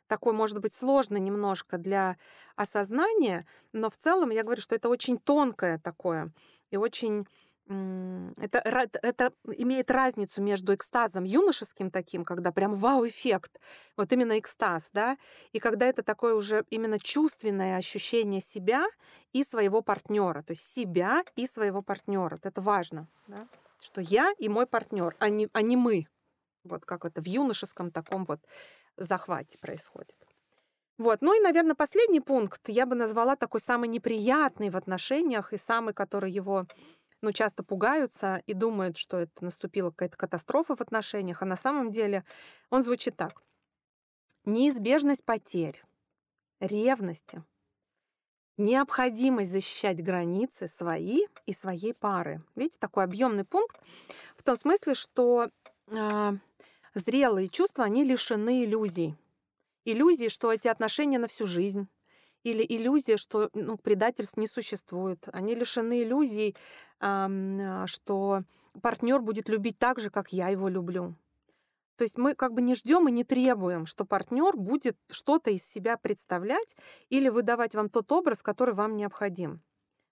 такой, 0.08 0.34
может 0.34 0.60
быть, 0.60 0.74
сложно 0.76 1.18
немножко 1.18 1.78
для 1.78 2.18
осознания, 2.56 3.48
но 3.72 3.90
в 3.90 3.98
целом 3.98 4.30
я 4.30 4.44
говорю, 4.44 4.62
что 4.62 4.76
это 4.76 4.90
очень 4.90 5.18
тонкое 5.18 5.80
такое 5.80 6.32
и 6.70 6.78
очень 6.78 7.26
это, 7.68 8.60
это 9.02 9.34
имеет 9.58 9.90
разницу 9.90 10.42
между 10.42 10.76
экстазом 10.76 11.24
юношеским 11.24 11.92
таким, 11.92 12.26
когда 12.26 12.52
прям 12.52 12.76
вау-эффект, 12.76 13.60
вот 13.96 14.12
именно 14.12 14.38
экстаз, 14.38 14.84
да, 14.92 15.18
и 15.54 15.60
когда 15.60 15.86
это 15.86 16.04
такое 16.04 16.36
уже 16.36 16.66
именно 16.70 17.00
чувственное 17.00 17.78
ощущение 17.78 18.42
себя 18.42 18.86
и 19.32 19.44
своего 19.44 19.82
партнера, 19.82 20.44
то 20.44 20.52
есть 20.52 20.74
себя 20.74 21.24
и 21.36 21.48
своего 21.48 21.82
партнера. 21.82 22.36
Вот 22.36 22.46
это 22.46 22.62
важно, 22.62 23.08
да, 23.28 23.48
что 23.80 24.02
я 24.02 24.34
и 24.38 24.50
мой 24.50 24.68
партнер, 24.68 25.16
а 25.20 25.30
не, 25.30 25.48
а 25.54 25.62
не 25.62 25.78
мы. 25.78 26.08
Вот 26.64 26.86
как 26.86 27.06
это 27.06 27.22
в 27.22 27.28
юношеском 27.28 27.92
таком 27.92 28.26
вот 28.26 28.40
захвате 28.98 29.58
происходит. 29.58 30.16
Вот. 30.98 31.22
Ну 31.22 31.36
и, 31.36 31.42
наверное, 31.42 31.76
последний 31.76 32.22
пункт 32.22 32.62
я 32.68 32.86
бы 32.86 32.96
назвала 32.96 33.36
такой 33.36 33.62
самый 33.62 33.90
неприятный 33.90 34.70
в 34.70 34.78
отношениях 34.78 35.52
и 35.52 35.58
самый, 35.58 35.94
который 35.94 36.32
его 36.32 36.68
ну, 37.24 37.32
часто 37.32 37.64
пугаются 37.64 38.44
и 38.46 38.54
думают, 38.54 38.98
что 38.98 39.18
это 39.18 39.46
наступила 39.46 39.92
какая-то 39.92 40.18
катастрофа 40.18 40.76
в 40.76 40.82
отношениях, 40.82 41.42
а 41.42 41.46
на 41.46 41.56
самом 41.56 41.90
деле 41.90 42.26
он 42.70 42.84
звучит 42.84 43.16
так. 43.16 43.42
Неизбежность 44.44 45.24
потерь, 45.24 45.82
ревности, 46.60 47.42
необходимость 48.58 49.52
защищать 49.52 50.04
границы 50.04 50.68
свои 50.68 51.22
и 51.46 51.54
своей 51.54 51.94
пары. 51.94 52.44
Видите, 52.56 52.78
такой 52.78 53.06
объемный 53.06 53.46
пункт 53.46 53.80
в 54.36 54.44
том 54.44 54.60
смысле, 54.60 54.94
что 54.94 55.50
э, 55.88 56.32
зрелые 56.94 57.48
чувства, 57.48 57.86
они 57.86 58.04
лишены 58.04 58.66
иллюзий. 58.66 59.16
Иллюзии, 59.86 60.28
что 60.28 60.52
эти 60.52 60.68
отношения 60.68 61.20
на 61.20 61.28
всю 61.28 61.46
жизнь, 61.46 61.88
или 62.44 62.66
иллюзия, 62.68 63.18
что 63.18 63.50
ну, 63.54 63.78
предательств 63.78 64.38
не 64.38 64.48
существует. 64.48 65.28
Они 65.32 65.56
лишены 65.56 66.04
иллюзий, 66.04 66.56
э, 67.00 67.84
что 67.88 68.44
партнер 68.82 69.22
будет 69.22 69.50
любить 69.50 69.78
так 69.80 70.00
же, 70.00 70.10
как 70.10 70.34
я 70.34 70.50
его 70.50 70.68
люблю. 70.68 71.16
То 71.96 72.04
есть 72.04 72.18
мы 72.18 72.34
как 72.34 72.54
бы 72.54 72.62
не 72.62 72.76
ждем 72.76 73.08
и 73.08 73.12
не 73.12 73.24
требуем, 73.24 73.86
что 73.86 74.06
партнер 74.06 74.58
будет 74.58 74.98
что-то 75.12 75.52
из 75.52 75.64
себя 75.64 75.96
представлять 75.98 76.76
или 77.10 77.30
выдавать 77.30 77.76
вам 77.76 77.90
тот 77.90 78.12
образ, 78.12 78.42
который 78.42 78.74
вам 78.74 78.96
необходим. 78.96 79.62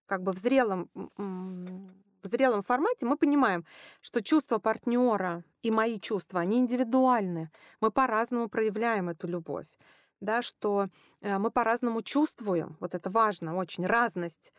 Как 0.05 0.21
бы 0.21 0.31
в 0.31 0.37
зрелом, 0.37 0.89
в 1.17 2.27
зрелом 2.27 2.61
формате 2.61 3.05
мы 3.05 3.17
понимаем, 3.17 3.65
что 4.01 4.21
чувства 4.21 4.59
партнера 4.59 5.43
и 5.63 5.71
мои 5.71 5.99
чувства, 5.99 6.41
они 6.41 6.59
индивидуальны. 6.59 7.49
Мы 7.79 7.91
по-разному 7.91 8.47
проявляем 8.47 9.09
эту 9.09 9.27
любовь 9.27 9.67
да, 10.21 10.41
что 10.41 10.87
э, 11.21 11.37
мы 11.37 11.51
по-разному 11.51 12.01
чувствуем, 12.01 12.77
вот 12.79 12.95
это 12.95 13.09
важно, 13.09 13.57
очень 13.57 13.85
разность, 13.85 14.53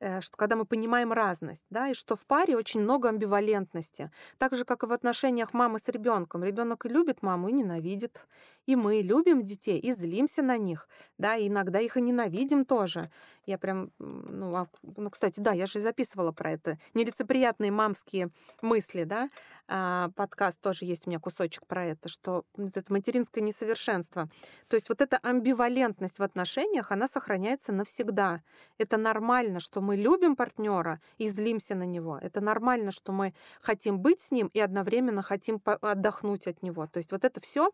э, 0.00 0.20
что 0.20 0.36
когда 0.36 0.56
мы 0.56 0.64
понимаем 0.64 1.12
разность, 1.12 1.66
да, 1.70 1.88
и 1.88 1.94
что 1.94 2.16
в 2.16 2.24
паре 2.26 2.56
очень 2.56 2.80
много 2.80 3.08
амбивалентности. 3.08 4.10
Так 4.38 4.54
же, 4.54 4.64
как 4.64 4.84
и 4.84 4.86
в 4.86 4.92
отношениях 4.92 5.52
мамы 5.52 5.78
с 5.78 5.88
ребенком. 5.88 6.44
Ребенок 6.44 6.86
и 6.86 6.88
любит 6.88 7.22
маму, 7.22 7.48
и 7.48 7.52
ненавидит. 7.52 8.26
И 8.68 8.76
мы 8.76 9.00
любим 9.00 9.46
детей 9.46 9.78
и 9.78 9.92
злимся 9.92 10.42
на 10.42 10.58
них, 10.58 10.88
да, 11.16 11.36
и 11.36 11.48
иногда 11.48 11.80
их 11.80 11.96
и 11.96 12.02
ненавидим 12.02 12.66
тоже. 12.66 13.10
Я 13.46 13.56
прям, 13.56 13.92
ну, 13.98 14.54
а, 14.54 14.68
ну, 14.82 15.08
кстати, 15.08 15.40
да, 15.40 15.52
я 15.52 15.64
же 15.64 15.80
записывала 15.80 16.32
про 16.32 16.50
это. 16.50 16.78
Нелицеприятные 16.92 17.72
мамские 17.72 18.28
мысли, 18.60 19.04
да, 19.04 19.30
а, 19.70 20.10
подкаст 20.16 20.58
тоже 20.60 20.86
есть 20.86 21.06
у 21.06 21.10
меня 21.10 21.18
кусочек 21.18 21.66
про 21.66 21.84
это, 21.84 22.08
что 22.08 22.44
это 22.56 22.90
материнское 22.90 23.44
несовершенство. 23.44 24.30
То 24.68 24.76
есть 24.76 24.88
вот 24.88 25.02
эта 25.02 25.18
амбивалентность 25.18 26.18
в 26.18 26.22
отношениях, 26.22 26.90
она 26.90 27.06
сохраняется 27.06 27.72
навсегда. 27.72 28.42
Это 28.78 28.96
нормально, 28.96 29.60
что 29.60 29.82
мы 29.82 29.96
любим 29.96 30.36
партнера 30.36 31.00
и 31.18 31.28
злимся 31.28 31.74
на 31.74 31.82
него. 31.82 32.18
Это 32.20 32.40
нормально, 32.40 32.90
что 32.92 33.12
мы 33.12 33.34
хотим 33.60 33.98
быть 34.00 34.20
с 34.20 34.30
ним 34.30 34.50
и 34.54 34.60
одновременно 34.60 35.22
хотим 35.22 35.60
отдохнуть 35.64 36.46
от 36.46 36.62
него. 36.62 36.86
То 36.86 36.98
есть 36.98 37.12
вот 37.12 37.24
это 37.24 37.40
все 37.40 37.70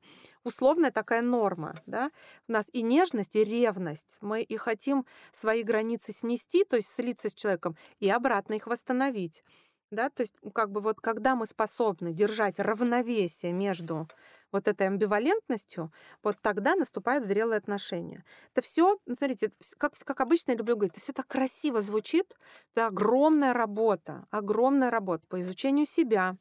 условная 0.84 0.92
такая 0.92 1.22
норма. 1.22 1.74
Да? 1.86 2.10
У 2.48 2.52
нас 2.52 2.66
и 2.72 2.82
нежность, 2.82 3.36
и 3.36 3.44
ревность. 3.44 4.18
Мы 4.20 4.42
и 4.42 4.56
хотим 4.56 5.06
свои 5.32 5.62
границы 5.62 6.12
снести, 6.12 6.64
то 6.64 6.76
есть 6.76 6.88
слиться 6.94 7.28
с 7.28 7.34
человеком, 7.34 7.76
и 8.00 8.10
обратно 8.10 8.54
их 8.54 8.66
восстановить 8.66 9.42
да, 9.90 10.10
то 10.10 10.22
есть 10.22 10.34
как 10.52 10.72
бы 10.72 10.80
вот 10.80 11.00
когда 11.00 11.36
мы 11.36 11.46
способны 11.46 12.12
держать 12.12 12.58
равновесие 12.58 13.52
между 13.52 14.08
вот 14.50 14.66
этой 14.66 14.88
амбивалентностью, 14.88 15.92
вот 16.22 16.36
тогда 16.42 16.74
наступают 16.74 17.24
зрелые 17.24 17.58
отношения. 17.58 18.24
Это 18.52 18.62
все, 18.62 18.98
смотрите, 19.06 19.52
как, 19.78 19.92
как 20.04 20.20
обычно 20.20 20.52
я 20.52 20.56
люблю 20.56 20.74
говорить, 20.74 20.94
это 20.94 21.00
все 21.00 21.12
так 21.12 21.28
красиво 21.28 21.80
звучит, 21.80 22.34
это 22.74 22.88
огромная 22.88 23.52
работа, 23.52 24.26
огромная 24.30 24.90
работа 24.90 25.24
по 25.28 25.38
изучению 25.38 25.86
себя, 25.86 26.36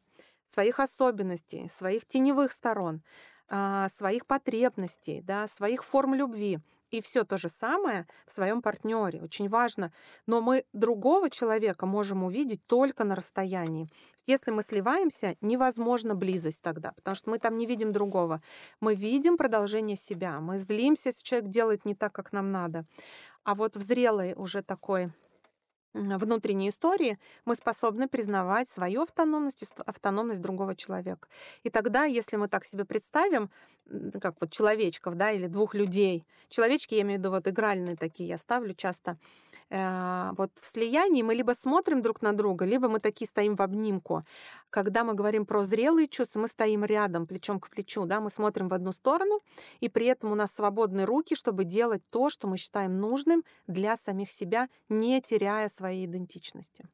своих 0.53 0.79
особенностей, 0.79 1.69
своих 1.77 2.05
теневых 2.05 2.51
сторон, 2.51 3.01
своих 3.47 4.25
потребностей, 4.25 5.21
да, 5.21 5.47
своих 5.47 5.83
форм 5.83 6.15
любви. 6.15 6.59
И 6.91 7.01
все 7.01 7.23
то 7.23 7.37
же 7.37 7.49
самое 7.49 8.05
в 8.27 8.31
своем 8.31 8.61
партнере. 8.61 9.19
Очень 9.23 9.49
важно. 9.49 9.91
Но 10.27 10.41
мы 10.41 10.63
другого 10.73 11.31
человека 11.31 11.87
можем 11.87 12.23
увидеть 12.23 12.63
только 12.67 13.03
на 13.03 13.15
расстоянии. 13.15 13.87
Если 14.27 14.51
мы 14.51 14.61
сливаемся, 14.61 15.35
невозможно 15.41 16.13
близость 16.13 16.61
тогда, 16.61 16.91
потому 16.91 17.15
что 17.15 17.31
мы 17.31 17.39
там 17.39 17.57
не 17.57 17.65
видим 17.65 17.91
другого. 17.91 18.43
Мы 18.79 18.93
видим 18.93 19.37
продолжение 19.37 19.97
себя. 19.97 20.39
Мы 20.39 20.59
злимся, 20.59 21.09
если 21.09 21.23
человек 21.23 21.49
делает 21.49 21.83
не 21.83 21.95
так, 21.95 22.13
как 22.13 22.31
нам 22.31 22.51
надо. 22.51 22.85
А 23.43 23.55
вот 23.55 23.75
в 23.75 23.81
зрелой 23.81 24.35
уже 24.35 24.61
такой 24.61 25.11
внутренней 25.93 26.69
истории 26.69 27.19
мы 27.45 27.55
способны 27.55 28.07
признавать 28.07 28.69
свою 28.69 29.03
автономность 29.03 29.63
и 29.63 29.67
автономность 29.85 30.41
другого 30.41 30.75
человека. 30.75 31.27
И 31.63 31.69
тогда, 31.69 32.05
если 32.05 32.35
мы 32.37 32.47
так 32.47 32.65
себе 32.65 32.85
представим, 32.85 33.49
как 34.21 34.35
вот 34.39 34.51
человечков, 34.51 35.15
да, 35.15 35.31
или 35.31 35.47
двух 35.47 35.75
людей, 35.75 36.25
человечки, 36.49 36.95
я 36.95 37.01
имею 37.01 37.19
в 37.19 37.19
виду 37.19 37.31
вот 37.31 37.47
игральные 37.47 37.95
такие, 37.97 38.29
я 38.29 38.37
ставлю 38.37 38.73
часто, 38.73 39.17
э, 39.69 40.31
вот 40.37 40.51
в 40.61 40.65
слиянии 40.65 41.21
мы 41.21 41.35
либо 41.35 41.51
смотрим 41.51 42.01
друг 42.01 42.21
на 42.21 42.33
друга, 42.33 42.65
либо 42.65 42.87
мы 42.87 42.99
такие 42.99 43.27
стоим 43.27 43.55
в 43.55 43.61
обнимку. 43.61 44.23
Когда 44.69 45.03
мы 45.03 45.13
говорим 45.13 45.45
про 45.45 45.63
зрелые 45.63 46.07
чувства, 46.07 46.39
мы 46.39 46.47
стоим 46.47 46.83
рядом, 46.85 47.27
плечом 47.27 47.59
к 47.59 47.69
плечу, 47.69 48.05
да, 48.05 48.21
мы 48.21 48.29
смотрим 48.29 48.69
в 48.69 48.73
одну 48.73 48.91
сторону, 48.91 49.41
и 49.81 49.89
при 49.89 50.05
этом 50.07 50.31
у 50.31 50.35
нас 50.35 50.51
свободные 50.53 51.05
руки, 51.05 51.35
чтобы 51.35 51.63
делать 51.65 52.01
то, 52.09 52.29
что 52.29 52.47
мы 52.47 52.57
считаем 52.57 52.97
нужным 52.99 53.43
для 53.67 53.97
самих 53.97 54.31
себя, 54.31 54.69
не 54.89 55.21
теряя 55.21 55.69
своей 55.83 56.05
идентичности. 56.05 56.87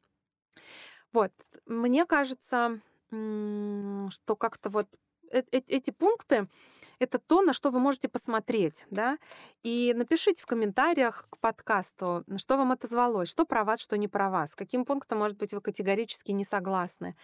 Вот, 1.14 1.32
мне 1.68 2.06
кажется, 2.06 2.82
что 3.10 4.36
как-то 4.36 4.70
вот 4.70 4.88
э, 5.32 5.44
э, 5.52 5.62
эти 5.68 5.92
пункты— 5.92 6.48
это 7.00 7.20
то, 7.20 7.42
на 7.42 7.54
что 7.54 7.70
вы 7.70 7.80
можете 7.80 8.08
посмотреть, 8.10 8.88
да, 8.90 9.18
и 9.64 9.94
напишите 9.96 10.42
в 10.42 10.48
комментариях 10.48 11.28
к 11.30 11.38
подкасту, 11.38 12.24
что 12.38 12.58
вам 12.58 12.72
отозвалось, 12.72 13.30
что 13.30 13.46
про 13.46 13.64
вас, 13.64 13.80
что 13.80 13.96
не 13.98 14.08
про 14.08 14.30
вас, 14.30 14.56
каким 14.56 14.86
пунктом, 14.86 15.20
может 15.20 15.38
быть, 15.38 15.54
вы 15.54 15.62
категорически 15.62 16.32
не 16.32 16.46
согласны 16.46 17.16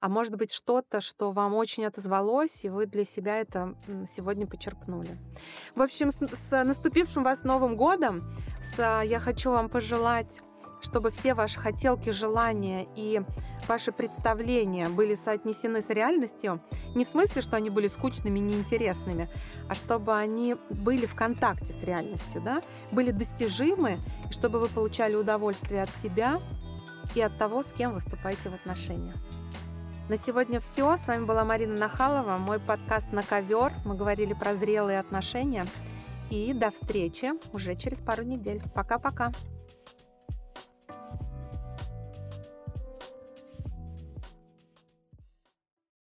а 0.00 0.08
может 0.08 0.34
быть 0.36 0.50
что-то, 0.50 1.00
что 1.00 1.30
вам 1.30 1.54
очень 1.54 1.84
отозвалось, 1.84 2.64
и 2.64 2.70
вы 2.70 2.86
для 2.86 3.04
себя 3.04 3.38
это 3.38 3.74
сегодня 4.16 4.46
почерпнули. 4.46 5.18
В 5.74 5.82
общем, 5.82 6.10
с, 6.10 6.16
с 6.16 6.64
наступившим 6.64 7.22
вас 7.22 7.44
Новым 7.44 7.76
годом 7.76 8.22
с, 8.74 9.02
я 9.02 9.20
хочу 9.20 9.50
вам 9.50 9.68
пожелать 9.68 10.40
чтобы 10.80 11.10
все 11.10 11.34
ваши 11.34 11.58
хотелки, 11.58 12.10
желания 12.10 12.86
и 12.96 13.22
ваши 13.68 13.92
представления 13.92 14.88
были 14.88 15.14
соотнесены 15.14 15.82
с 15.82 15.88
реальностью, 15.88 16.60
не 16.94 17.04
в 17.04 17.08
смысле, 17.08 17.42
что 17.42 17.56
они 17.56 17.70
были 17.70 17.88
скучными, 17.88 18.38
неинтересными, 18.38 19.28
а 19.68 19.74
чтобы 19.74 20.16
они 20.16 20.56
были 20.70 21.06
в 21.06 21.14
контакте 21.14 21.72
с 21.72 21.82
реальностью, 21.84 22.40
да, 22.40 22.60
были 22.90 23.10
достижимы, 23.10 23.98
и 24.28 24.32
чтобы 24.32 24.58
вы 24.58 24.68
получали 24.68 25.14
удовольствие 25.14 25.82
от 25.82 25.90
себя 26.02 26.40
и 27.14 27.20
от 27.20 27.36
того, 27.38 27.62
с 27.62 27.72
кем 27.72 27.94
вы 27.94 28.00
вступаете 28.00 28.50
в 28.50 28.54
отношения. 28.54 29.14
На 30.08 30.18
сегодня 30.18 30.58
все. 30.58 30.96
С 30.96 31.06
вами 31.06 31.24
была 31.24 31.44
Марина 31.44 31.78
Нахалова, 31.78 32.36
мой 32.36 32.58
подкаст 32.58 33.12
«На 33.12 33.22
ковер». 33.22 33.72
Мы 33.84 33.94
говорили 33.94 34.32
про 34.32 34.56
зрелые 34.56 34.98
отношения. 34.98 35.66
И 36.30 36.52
до 36.52 36.72
встречи 36.72 37.30
уже 37.52 37.76
через 37.76 37.98
пару 37.98 38.24
недель. 38.24 38.60
Пока-пока. 38.74 39.30
Bye. 40.90 41.29